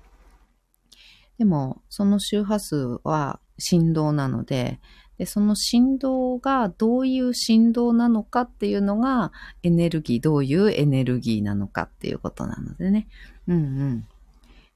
[1.38, 4.80] でも、その周波数は振動なので、
[5.18, 13.06] で、その振動がどういう振動なのかっていうのがエネルギー、どういうエネルギーなのかっていうことなのでね。
[13.46, 14.06] うん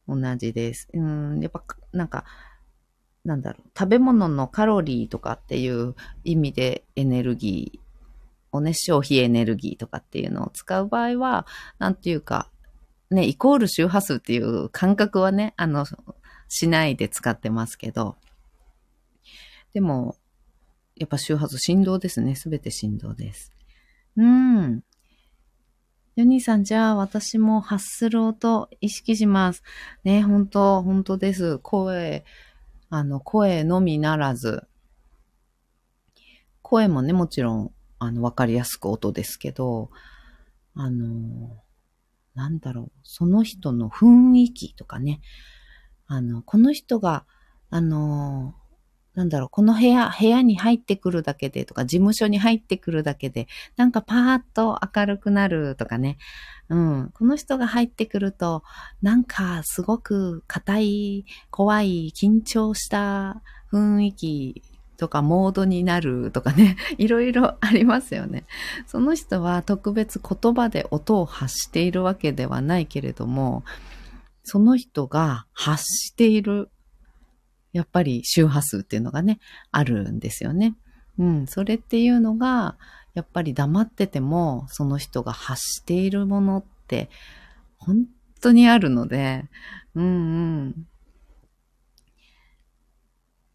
[0.06, 0.22] うん。
[0.22, 0.88] 同じです。
[0.94, 1.62] うん、やっぱ、
[1.92, 2.24] なんか、
[3.24, 11.46] なんだろう、食べ物のカロリーとかっていう意味でエネルギーをね、消費エネルギーとかっていうのを使う場合は、
[11.78, 12.50] なんていうか、
[13.10, 15.84] ね、イコール周波数っていう感覚はね、あの、
[16.48, 18.16] しないで使ってますけど、
[19.72, 20.16] でも、
[20.98, 22.34] やっぱ周波数振動ですね。
[22.34, 23.52] すべて振動です。
[24.16, 24.82] うん。
[26.16, 29.62] ヨニーさん、じゃあ私も発する音意識します。
[30.02, 31.58] ね、本当本当です。
[31.60, 32.24] 声、
[32.90, 34.66] あの、声のみならず、
[36.62, 39.90] 声もね、もちろん、あの、わかりやすく音ですけど、
[40.74, 41.62] あの、
[42.34, 45.20] なんだろう、その人の雰囲気とかね、
[46.08, 47.26] あの、この人が、
[47.70, 48.54] あの、
[49.18, 56.18] なんだろう、この部屋、部屋に入ってくるだけでとか、事務所に入ってくるだけで、なんかパーッと明るくなるとかね。
[56.68, 57.10] うん。
[57.12, 58.62] この人が入ってくると、
[59.02, 63.42] なんかすごく硬い、怖い、緊張した
[63.72, 64.62] 雰囲気
[64.96, 66.76] とかモードになるとかね。
[66.96, 68.44] いろいろありますよね。
[68.86, 73.64] その人は特別言葉で音を発しているわけではないけれども、
[74.44, 76.70] その人が発している
[77.72, 79.40] やっぱり周波数っていうのがね、
[79.70, 80.76] あるんですよね。
[81.18, 82.76] うん、それっていうのが、
[83.14, 87.10] やっぱり黙ってても、その人が発しているものって、
[87.76, 88.06] 本
[88.40, 89.44] 当にあるので、
[89.94, 90.08] うんう
[90.68, 90.86] ん。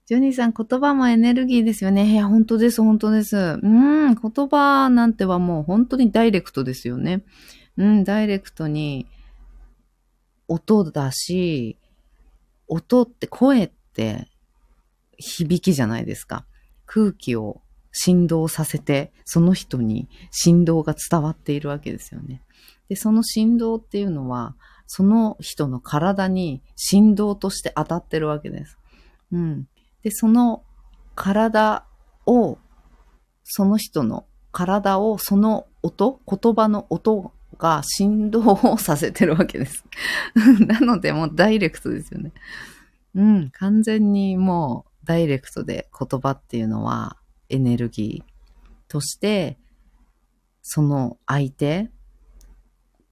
[0.06, 2.12] ジョニーさん、言葉もエネルギーですよね。
[2.12, 3.38] いや、本当です、本当です。
[3.38, 7.24] うん、言葉なんてはもう本当にダイレクトですよね。
[7.78, 9.08] うん、ダイレクトに
[10.50, 11.78] 音だし、
[12.68, 14.28] 音って声ってって
[15.18, 16.46] 響きじゃないですか。
[16.86, 22.42] 空気を振動させて、その人に振動が伝わっているわけですよね。
[22.90, 24.56] で、その振動っていうのは、
[24.88, 28.78] その人の体に振動として当たってるわけです。
[29.32, 29.68] うん。
[30.02, 30.64] で、その
[31.16, 31.86] 体
[32.26, 32.58] を、
[33.44, 39.86] その人の体を、その音、言葉の音が振動をさせてるわけです。
[40.66, 42.32] なので、もうダイレクトですよね。
[43.16, 47.18] うん、完全にもうダイレクトで言葉っていうのは
[47.50, 49.58] エネルギーとして、
[50.62, 51.92] その相手、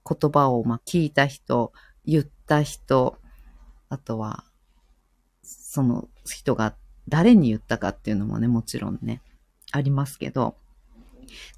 [0.08, 1.72] 言葉をま聞いた人、
[2.04, 3.18] 言った人、
[3.88, 4.44] あとは、
[5.42, 6.74] その人が
[7.08, 9.20] 誰に言ったかっていうのもね、もちろんね、
[9.70, 10.56] ありますけど、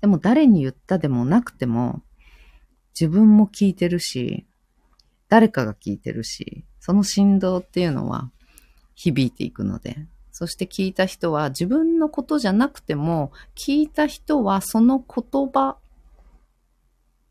[0.00, 2.02] でも誰に言ったでもなくても、
[2.98, 4.46] 自分も聞いてるし、
[5.34, 8.30] 誰かが聞いてるし、その振動っていうのは
[8.94, 15.76] 響いていくので、そして聞いた人は自分のことじゃなくても、聞いた人はその言葉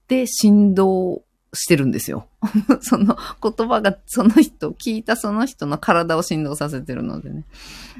[0.09, 1.23] で振動
[1.53, 2.27] してるんですよ。
[2.81, 7.45] その言葉がその人、聞いたその人の体を振動させてるのでね。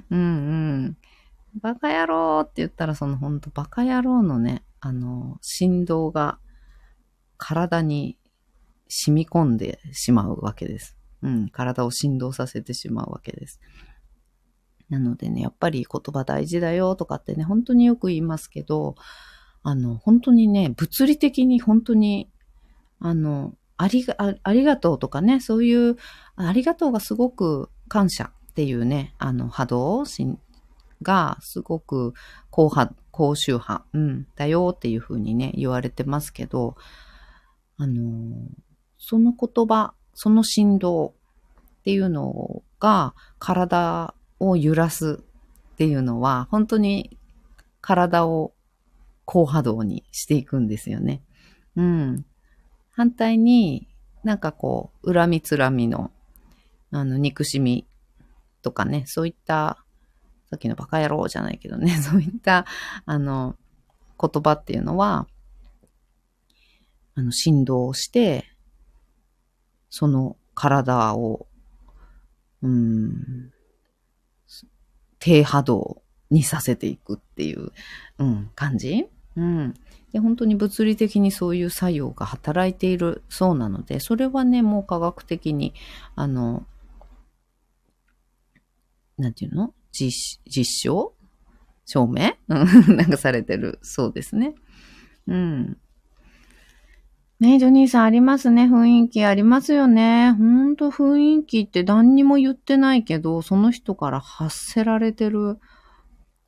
[0.10, 0.24] うんう
[0.90, 0.98] ん。
[1.62, 6.40] バカ野郎って言ったらそのほんとバカ野郎のね、あの、振動が
[7.38, 8.18] 体に
[8.96, 10.98] 染み込んでしまうわけです。
[11.24, 13.60] うん、体を振動させてしまうわけです。
[14.90, 18.96] なのでね、やっぱり言葉大事だよとかってね、本当によく言いますけど、
[19.64, 22.30] あの、本当にね、物理的に本当に、
[23.00, 25.98] あの、ありが、ありがとうとかね、そういう、
[26.36, 30.04] ありがとうがすごく感謝っていうね、あの、波動
[31.02, 32.14] がすごく
[32.52, 36.76] 高波、高周波、うん、だよっていうふうにね、言われてますけど、
[37.78, 38.48] あの、
[39.06, 45.20] その言葉その振動っていうのが体を揺らす
[45.74, 47.18] っていうのは本当に
[47.82, 48.54] 体を
[49.26, 51.22] 高波動にしていくんですよね。
[51.76, 52.26] うん。
[52.92, 53.90] 反対に
[54.24, 56.12] なんかこう、恨みつらみの、
[56.92, 57.86] あの、憎しみ
[58.62, 59.84] とかね、そういった、
[60.50, 62.66] さっきのバカ野郎じゃないけどね、 そういった、
[63.06, 63.58] あの、
[64.20, 65.28] 言葉っていうのは、
[67.16, 68.53] あの、振動して、
[69.96, 71.46] その体を、
[72.64, 73.52] うん、
[75.20, 77.70] 低波動にさせていくっていう、
[78.18, 79.76] うん、感じうん。
[80.12, 85.76] で、本当に物理的にそういう作用が働いているそうなので、それはね、もう科学的に、
[86.16, 86.66] あの、
[89.20, 89.76] なんていうの？
[89.92, 91.14] 実、実証？
[91.86, 92.34] 証明？
[92.48, 94.56] なんかされてるそうですね。
[95.28, 95.78] うん。
[97.40, 98.66] ねジョニーさんありますね。
[98.66, 100.32] 雰囲気ありますよね。
[100.32, 105.60] ほんと雰囲気って何にも言ってないけど、その人から発せられてる、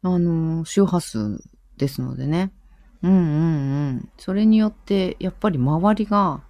[0.04, 1.44] あの、周波数
[1.78, 2.54] ですのでね。
[3.04, 4.10] うんうんうん。
[4.18, 6.44] それによって、やっぱり周りが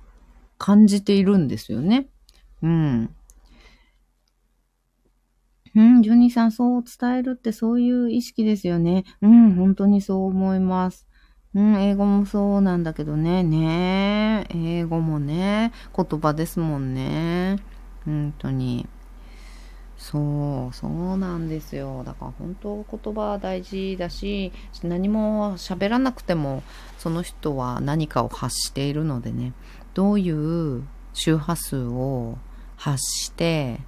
[0.58, 2.08] 感じているんですよね。
[2.62, 3.16] うん。
[5.76, 9.04] うん、ジョニーさん、そう伝えるってそういう意識ですよね。
[9.22, 11.08] うん、本当にそう思います。
[11.56, 13.42] うん、英語もそうなんだけどね。
[13.42, 17.58] ね英語もね、言葉ですもんね。
[18.04, 18.88] 本当に。
[19.98, 22.04] そう、そうなんですよ。
[22.06, 24.52] だから本当言葉は大事だし、
[24.84, 26.62] 何も喋らなくても、
[26.98, 29.54] その人は何かを発しているのでね、
[29.94, 30.84] どういう
[31.14, 32.38] 周波数を
[32.76, 33.80] 発して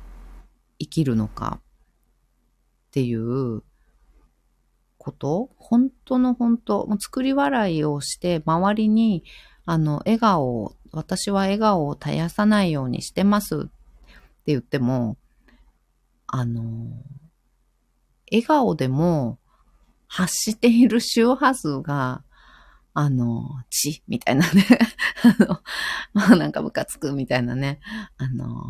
[0.80, 3.62] 生きるのかっていう
[5.08, 9.24] こと本当の本当、もう作り笑いをして周りに
[9.66, 13.68] あの笑顔を、私は笑顔を絶やさないようにしてますって
[14.48, 15.18] 言っても、
[16.28, 16.64] あの、
[18.30, 19.40] 笑顔でも
[20.08, 22.24] 発している周波数が、
[22.94, 24.66] あの、血みたいなね、
[25.24, 25.62] あの、
[26.14, 27.80] まあなんかムカつくみたいなね、
[28.18, 28.62] あの、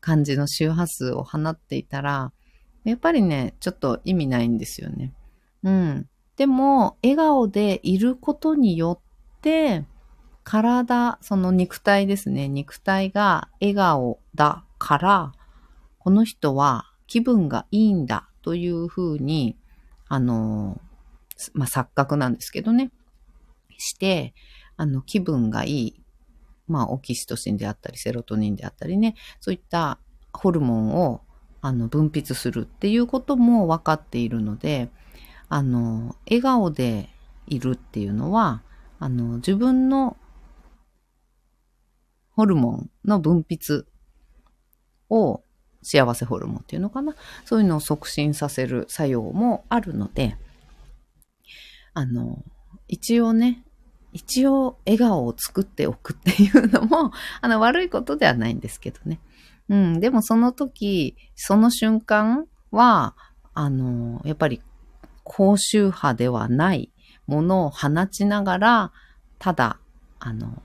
[0.00, 2.32] 感じの周波数を放っていたら、
[2.82, 5.12] やっぱりね、ちょっと意味ないんですよね。
[5.64, 6.08] うん。
[6.36, 9.84] でも、笑顔でいることによって、
[10.44, 12.48] 体、その肉体ですね。
[12.48, 15.32] 肉体が笑顔だから、
[15.98, 19.56] この人は気分がいいんだというふうに、
[20.06, 20.80] あの、
[21.54, 22.92] まあ、錯覚なんですけどね。
[23.78, 24.34] して、
[24.76, 26.00] あの、気分がいい。
[26.66, 29.14] まあ、オキシトシンであったり、セロトニンであったりね。
[29.40, 29.98] そういった
[30.32, 31.22] ホルモンを、
[31.62, 34.90] あの、分泌するっていうことも分かっているので、
[35.54, 37.08] あの、笑顔で
[37.46, 38.64] いるっていうのは、
[38.98, 40.16] あの、自分の
[42.32, 43.84] ホルモンの分泌
[45.10, 45.44] を
[45.80, 47.14] 幸せホルモンっていうのかな？
[47.44, 50.36] そういうのを促進させる作用もあるので、
[51.92, 52.42] あの、
[52.88, 53.62] 一応ね、
[54.12, 59.20] 一応笑顔を作っておくっていうのも、あの、悪いことではないんですけどね。
[59.68, 63.14] うん、でもその時、その瞬間は、
[63.54, 64.60] あの、やっぱり
[65.24, 66.92] 高周波ではない
[67.26, 68.92] ものを放ちながら、
[69.38, 69.78] ただ、
[70.20, 70.62] あの、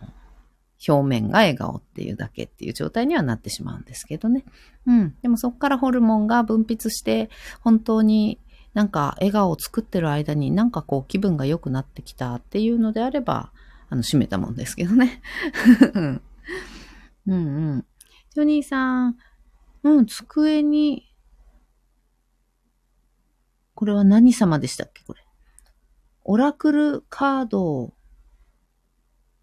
[0.87, 4.45] 表面が笑顔っていうだけっていう状態にはなってしまうんですけどね。
[4.85, 5.15] うん。
[5.21, 7.29] でもそこからホルモンが分泌して、
[7.61, 8.39] 本当に
[8.73, 13.51] なんか笑顔を作ってる間になんかこう気分が良くなってきたっていうのであれば、
[13.89, 15.21] あの、閉めたもんですけどね。
[15.93, 16.21] うん
[17.27, 17.85] うんうん。
[18.33, 19.17] ジョニーさん、
[19.83, 21.08] うん、机に、
[23.79, 25.05] これは何様でしたっけ？
[25.05, 25.21] これ。
[26.25, 27.93] オラクルカードを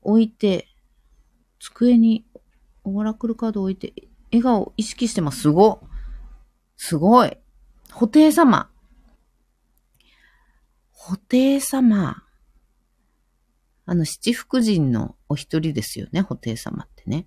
[0.02, 0.68] 置いて、
[1.58, 2.26] 机に
[2.84, 3.94] オラクルカードを置いて、
[4.30, 5.40] 笑顔を意識してます。
[5.40, 5.80] すご
[6.76, 7.38] すごい。
[7.88, 8.68] 布袋様。
[10.92, 12.22] 布袋様。
[13.86, 17.26] あの、七福神のお一人ですよね、布袋様ってね。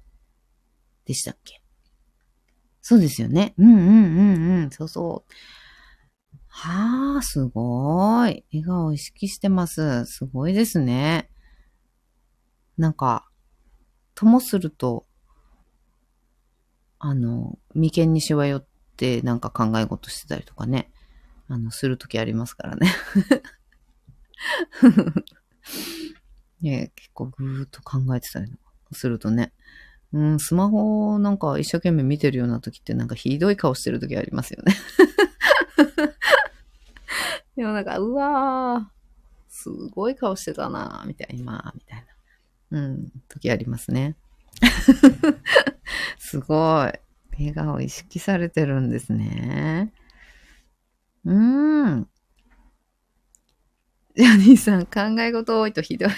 [1.05, 1.59] でしたっけ？
[2.83, 3.55] そうですよね。
[3.57, 4.69] うんうんうんうん。
[4.69, 5.33] そうそう。
[6.49, 8.43] はあ、すごい。
[8.51, 10.05] 笑顔を意識してます。
[10.05, 11.29] すごいですね。
[12.77, 13.29] なんか、
[14.15, 15.05] ともすると、
[16.97, 18.65] あの、眉間にしわ寄っ
[18.97, 20.91] てなんか考え事してたりとかね、
[21.47, 22.91] あの、するときありますからね。
[26.61, 28.51] ね結構ぐーっと考えてたり
[28.91, 29.53] するとね、
[30.11, 34.75] うん、スマホなんか一生懸命見てるような時ってなんかひどい顔してる時ありますよね。
[37.59, 42.05] でもなんか、うわー、すごい顔してたなみたいな、今、みたい
[42.71, 42.79] な。
[42.79, 44.15] うん、時ありますね。
[46.17, 46.55] すご
[46.87, 46.93] い。
[47.37, 49.91] 笑顔意識されてるんですね。
[51.25, 52.07] うーん。
[54.15, 56.09] ジャニーさん、考え事多いとひどい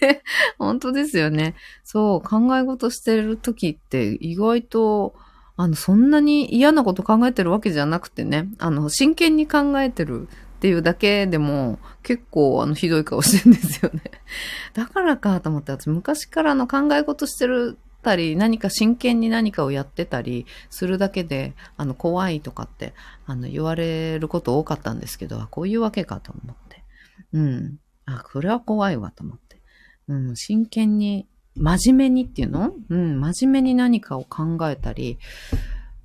[0.00, 0.22] ね。
[0.58, 1.56] 本当ですよね。
[1.84, 5.14] そう、考え事してる時って意外と、
[5.58, 14.00] あの、そんなに嫌なこと考えてるわけじゃなくてね、あの、真剣に考えてるっていうだけでも、結構、あの、ひどい顔してるんですよね。
[14.74, 22.94] だからかと思って、私、昔からの考え事してるたり、何か真剣に何かをやってたりするだけで、あの、怖いとかって、
[23.26, 26.84] あの、言われること多かったんですけど、こういうわけかと思って。
[27.32, 27.78] うん。
[28.06, 29.60] あ、これは怖いわと思って。
[30.08, 31.26] うん、真剣に、
[31.56, 32.72] 真面目にっていうの？
[32.88, 35.18] うん、真面目に何かを考えたり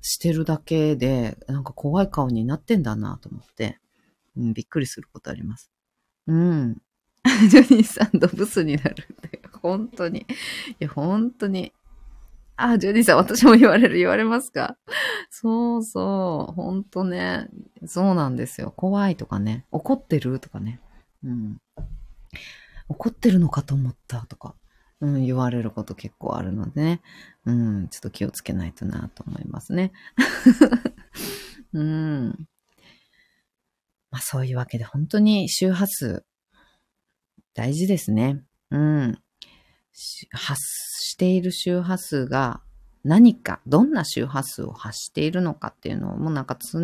[0.00, 3.78] してるだけで、なんか怖い顔になってんだなと思って、
[4.36, 5.70] うん、びっくりすることあります。
[6.26, 6.78] うん。
[7.50, 9.42] ジョニーさん、ドブスになるって。
[9.60, 10.20] 本当に。
[10.20, 10.24] い
[10.80, 11.72] や、本当に。
[12.56, 14.76] あ、ジョニーさん、私も言われる、言われますか？
[15.30, 17.48] そうそう、本当ね。
[17.86, 18.72] そうなんですよ。
[18.76, 19.66] 怖いとかね。
[19.70, 20.80] 怒ってるとかね。
[21.24, 21.58] うん。
[22.88, 24.54] 怒ってるのかと思ったとか、
[25.00, 27.00] うん、言われること結構あるのでね。
[27.46, 29.92] うん、ちょっと気をつけないとなと思いますね。
[31.72, 32.48] うん。
[34.12, 36.24] まあそういうわけで本当に周波数
[37.54, 38.42] 大事ですね。
[38.70, 39.18] うん。
[40.30, 42.62] 発している周波数が
[43.04, 46.78] 何か、どんな周波数を発しているのかっていうのをもうなんか常、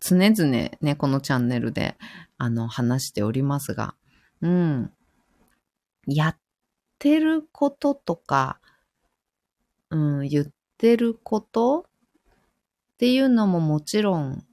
[0.00, 0.50] 常々
[0.80, 1.96] ね、このチャンネルで、
[2.38, 3.94] あの、話しておりますが、
[4.40, 4.90] うん。
[6.06, 6.38] やっ
[6.98, 8.58] てることとか、
[9.90, 10.46] うん、言っ
[10.78, 11.86] てること
[12.94, 14.44] っていうのももちろん、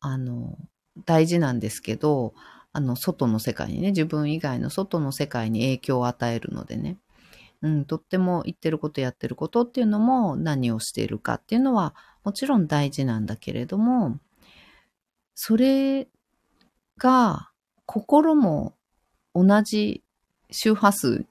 [0.00, 0.58] あの、
[1.04, 2.34] 大事なんですけど、
[2.72, 6.98] あの、外の世界にね、自分以外の外の世界に影響を与えるのでね。
[7.62, 11.94] うん、とっても言ってることやってることっていうのも何をしているかっていうのは
[12.24, 14.18] もちろん大事なんだけれども、
[15.34, 16.08] それ
[16.96, 17.50] が
[17.86, 18.74] 心も
[19.34, 20.02] 同じ
[20.50, 21.26] 周波数、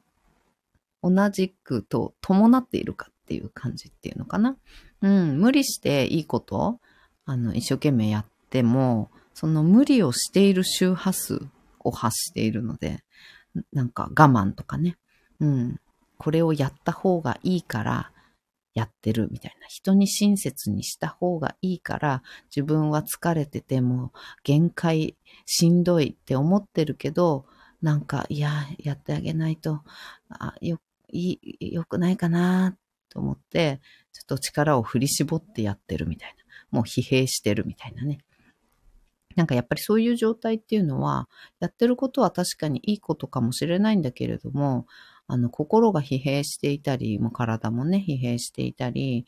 [1.02, 4.58] 同じくと伴っているかっていう感じっていうのかな。
[5.02, 6.80] うん、無理していいこと、
[7.26, 11.40] あの、一生懸命やっても、その無理をしている周波数
[11.80, 13.06] を発しているので、
[13.72, 14.98] なんか我慢とかね、
[15.40, 15.80] うん、
[16.18, 18.12] これをやった方がいいから
[18.74, 19.68] やってるみたいな。
[19.70, 22.22] 人に親切にした方がいいから
[22.54, 24.12] 自分は疲れてても
[24.44, 25.16] 限界
[25.46, 27.46] しんどいって思ってるけど、
[27.82, 29.84] なんか、いや、やってあげないと、
[30.28, 30.82] あよ、
[31.14, 32.76] いい、良くないかな
[33.08, 33.80] と思って、
[34.12, 36.44] ちょっと力を振り絞ってやってるみたいな。
[36.72, 38.20] もう疲弊してるみたいなね。
[39.36, 44.86] なんかやっぱりそういう状態っていうのは、やってることは確かにいいことかもしれないんだけれども、
[45.28, 49.26] あの、心が疲弊していたり、もう体もね、疲弊していたり、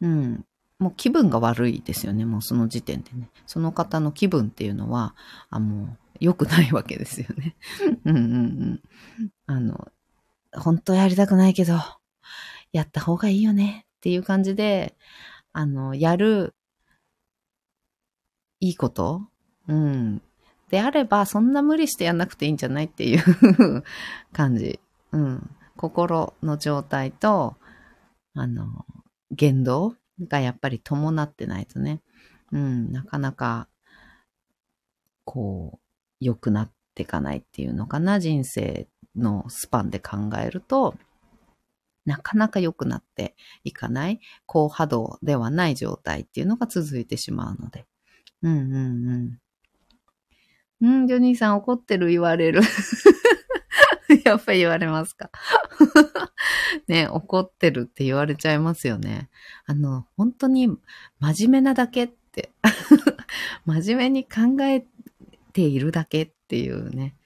[0.00, 0.44] うん、
[0.78, 3.30] もう気分が悪いですよね、もうその時点でね。
[3.46, 5.14] その方の気分っていうのは、
[5.50, 7.56] あもう良くないわけですよね。
[8.04, 9.30] うんうんうん。
[9.46, 9.88] あの、
[10.52, 11.74] 本当やりたくないけど、
[12.72, 14.96] やった方がいいよねっていう感じで、
[15.52, 16.54] あの、やる、
[18.60, 19.28] いいこと
[19.68, 20.22] うん。
[20.70, 23.84] であれば、そんな無理してやんなくていいんじゃないっていう
[24.32, 24.80] 感じ。
[25.12, 25.50] うん。
[25.76, 27.56] 心の状態と、
[28.34, 28.86] あの、
[29.30, 32.00] 言動がやっぱり伴ってないとね、
[32.52, 33.68] うん、なかなか、
[35.24, 40.96] こう、良くなっていかないっていうのかな、人生のスパンで考えると、
[42.04, 47.86] なかなか良くなっていかない、高波動ではない状態っていうのが続いてしまうので。
[48.42, 49.38] うんうんうん。
[50.82, 52.60] うん、ジョニーさん怒ってる言われる。
[54.24, 55.30] やっぱり言われますか
[56.88, 59.30] ね、怒ってるって言われちゃいますよね。
[59.64, 60.68] あの、本当に
[61.20, 62.52] 真面目なだけって
[63.64, 64.84] 真面目に考え
[65.52, 67.16] ているだけっていうね。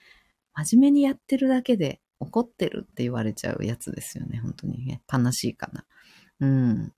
[0.55, 4.39] 真面目にやってるだけで怒ってるって言われちゃうやつですよね。
[4.39, 5.03] 本当にね。
[5.11, 5.85] 悲しいかな。
[6.41, 6.93] うん。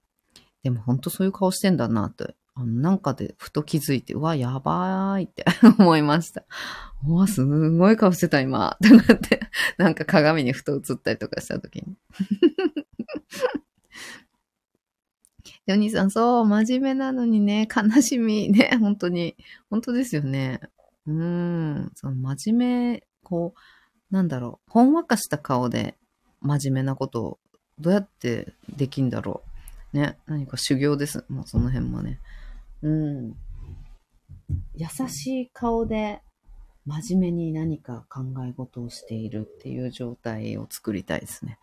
[0.62, 5.44] でも本当そういう顔してんだなって、あのなんかでふと気づいて、うわ、やばーいって
[5.78, 6.42] 思いました。
[7.06, 8.76] うわ、すごい顔してた今。
[8.82, 9.38] とかって、
[9.76, 11.96] なんか鏡にふと映ったりとかした時に。
[15.68, 19.36] お兄さん、そう、真面目なのにね、悲しみね、本当に、
[19.70, 20.60] 本当ですよね。
[21.06, 23.60] うーん、その真面目、こう、
[24.12, 25.96] なんだろう、ほんわかした顔で
[26.40, 27.38] 真面目なことを
[27.78, 29.42] どうやってできんだろ
[29.92, 29.96] う。
[29.96, 31.24] ね、何か修行です。
[31.28, 32.18] もうその辺もね。
[32.82, 33.34] うん。
[34.74, 36.22] 優しい顔で
[36.86, 41.58] 真面目に何か考え事をしているっていう状態を作りたいですね。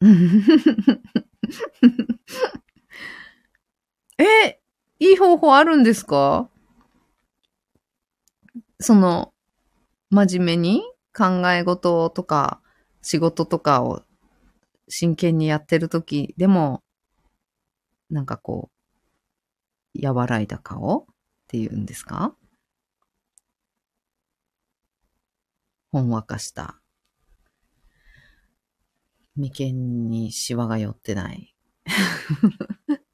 [4.18, 4.60] え、
[4.98, 6.48] いい方法あるんですか？
[8.80, 9.32] その、
[10.10, 10.82] 真面目に
[11.16, 12.60] 考え事とか
[13.02, 14.02] 仕事とかを
[14.88, 16.82] 真剣にやってる時でも、
[18.10, 18.79] なんかこう、
[19.94, 21.06] 和らいだ顔っ
[21.48, 22.36] ていうんですか？
[25.92, 26.80] ほんわかした。
[29.36, 31.54] 眉間にシワが寄ってない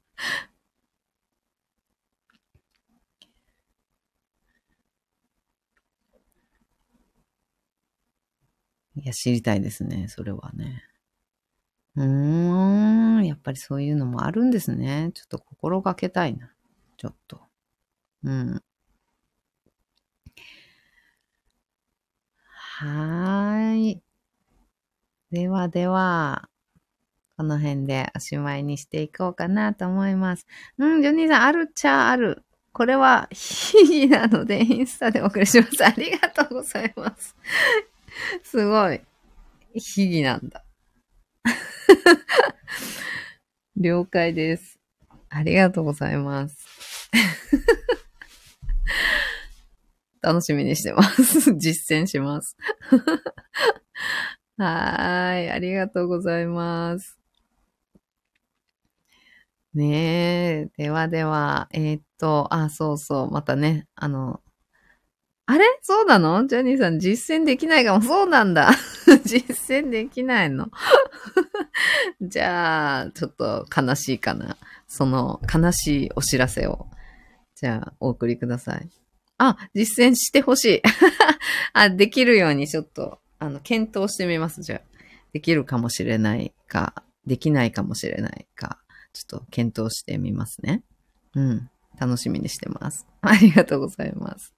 [8.95, 10.83] いや、知りたいですね、それはね。
[11.95, 12.05] うー
[13.19, 15.11] ん、やっぱりそういうのもあるんですね。
[15.13, 16.51] ちょっと心がけたいな。
[16.97, 17.39] ちょっと。
[18.23, 18.61] うん。
[22.79, 24.01] はーい。
[25.31, 26.49] ではでは、
[27.37, 30.47] この辺でおしまいにしていこうかなと思います。
[30.77, 32.43] うん、ジョニーさん、あるっちゃある。
[32.73, 35.85] これは、秘技なので、インスタでお送りします。
[35.85, 37.35] ありがとうございます。
[38.43, 39.01] すごい。
[39.75, 40.63] 秘技なんだ。
[43.75, 44.79] 了解です。
[45.29, 46.66] ありがとうございます。
[50.21, 51.53] 楽しみにしてます。
[51.57, 52.57] 実践します。
[54.57, 55.49] はーい。
[55.51, 57.17] ありがとうございます。
[59.73, 60.79] ねえ。
[60.83, 63.31] ではでは、えー、っと、あ、そうそう。
[63.31, 64.41] またね、あの、
[65.45, 65.65] あれ？
[65.81, 66.45] そうなの？
[66.47, 68.01] ジャニーさん実践できないかも。
[68.01, 68.71] そうなんだ。
[69.23, 70.69] 実践できないの。
[72.21, 74.57] じゃあ、ちょっと悲しいかな。
[74.87, 76.87] その悲しいお知らせを。
[77.59, 78.87] じゃあ、お送りください。
[79.39, 80.81] あ、実践してほしい。
[81.73, 84.61] あ、できるようにちょっと、あの、検討してみます。
[84.61, 84.81] じゃあ、
[85.33, 88.77] できるかもしれないか、できないかもしれないか、
[89.11, 90.83] ちょっと検討してみますね。
[91.33, 91.69] うん。
[91.99, 93.07] 楽しみにしてます。
[93.21, 94.53] ありがとうございます。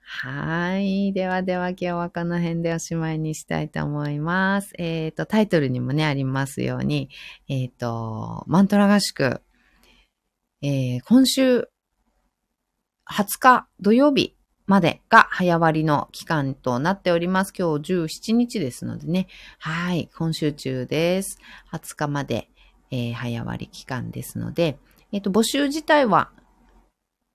[0.00, 1.12] はい。
[1.12, 4.72] ではでは今日はこの辺でおしまいにしたいと思います。
[4.78, 7.10] えっ、ー、と、タイトルにもね、ありますように、
[7.48, 9.42] えっ、ー、と、マントラ合宿、
[10.66, 11.68] えー、今週
[13.06, 14.34] 20日土曜日
[14.64, 17.52] までが早割の期間となっております。
[17.52, 19.26] 今日17日ですのでね。
[19.58, 20.08] はい。
[20.16, 21.38] 今週中です。
[21.70, 22.48] 20日まで、
[22.90, 24.78] えー、早割期間ですので、
[25.12, 26.30] えっ、ー、と、募集自体は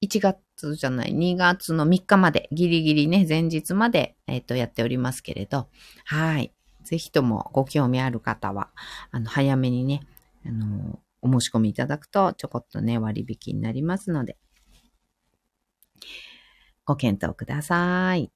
[0.04, 5.68] 1月じゃない、2月の3日まで、ギリギリね、前日まで、えっ、ー、と、やっておりますけれど、
[6.06, 6.52] はい。
[6.82, 8.70] ぜひともご興味ある方は、
[9.12, 10.02] あの、早めにね、
[10.48, 14.38] あの、お申し込みいただくと、ちょこっとね、割引になりますので、
[16.86, 18.32] ご検討ください。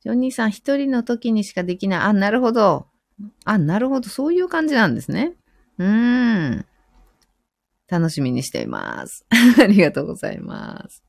[0.00, 2.00] ジョニーさん一人の時にしかできない。
[2.00, 2.86] あ、なるほど。
[3.44, 4.08] あ、なるほど。
[4.08, 5.34] そういう感じなんですね。
[5.78, 6.66] うーん。
[7.88, 9.26] 楽しみにしています。
[9.62, 11.04] ありがとうございます。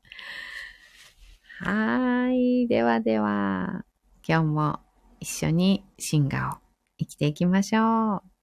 [1.58, 2.68] はい。
[2.68, 3.84] ではでは、
[4.26, 4.80] 今日も
[5.18, 6.58] 一緒にシンガを
[6.98, 8.33] 生きていきましょう。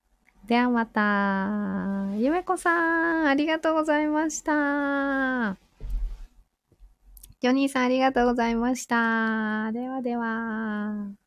[0.48, 2.18] ではまた。
[2.18, 5.58] ゆめこさん、ありがとうございました。
[7.39, 9.72] ジョニーさんありがとうございました。
[9.72, 11.20] ではでは。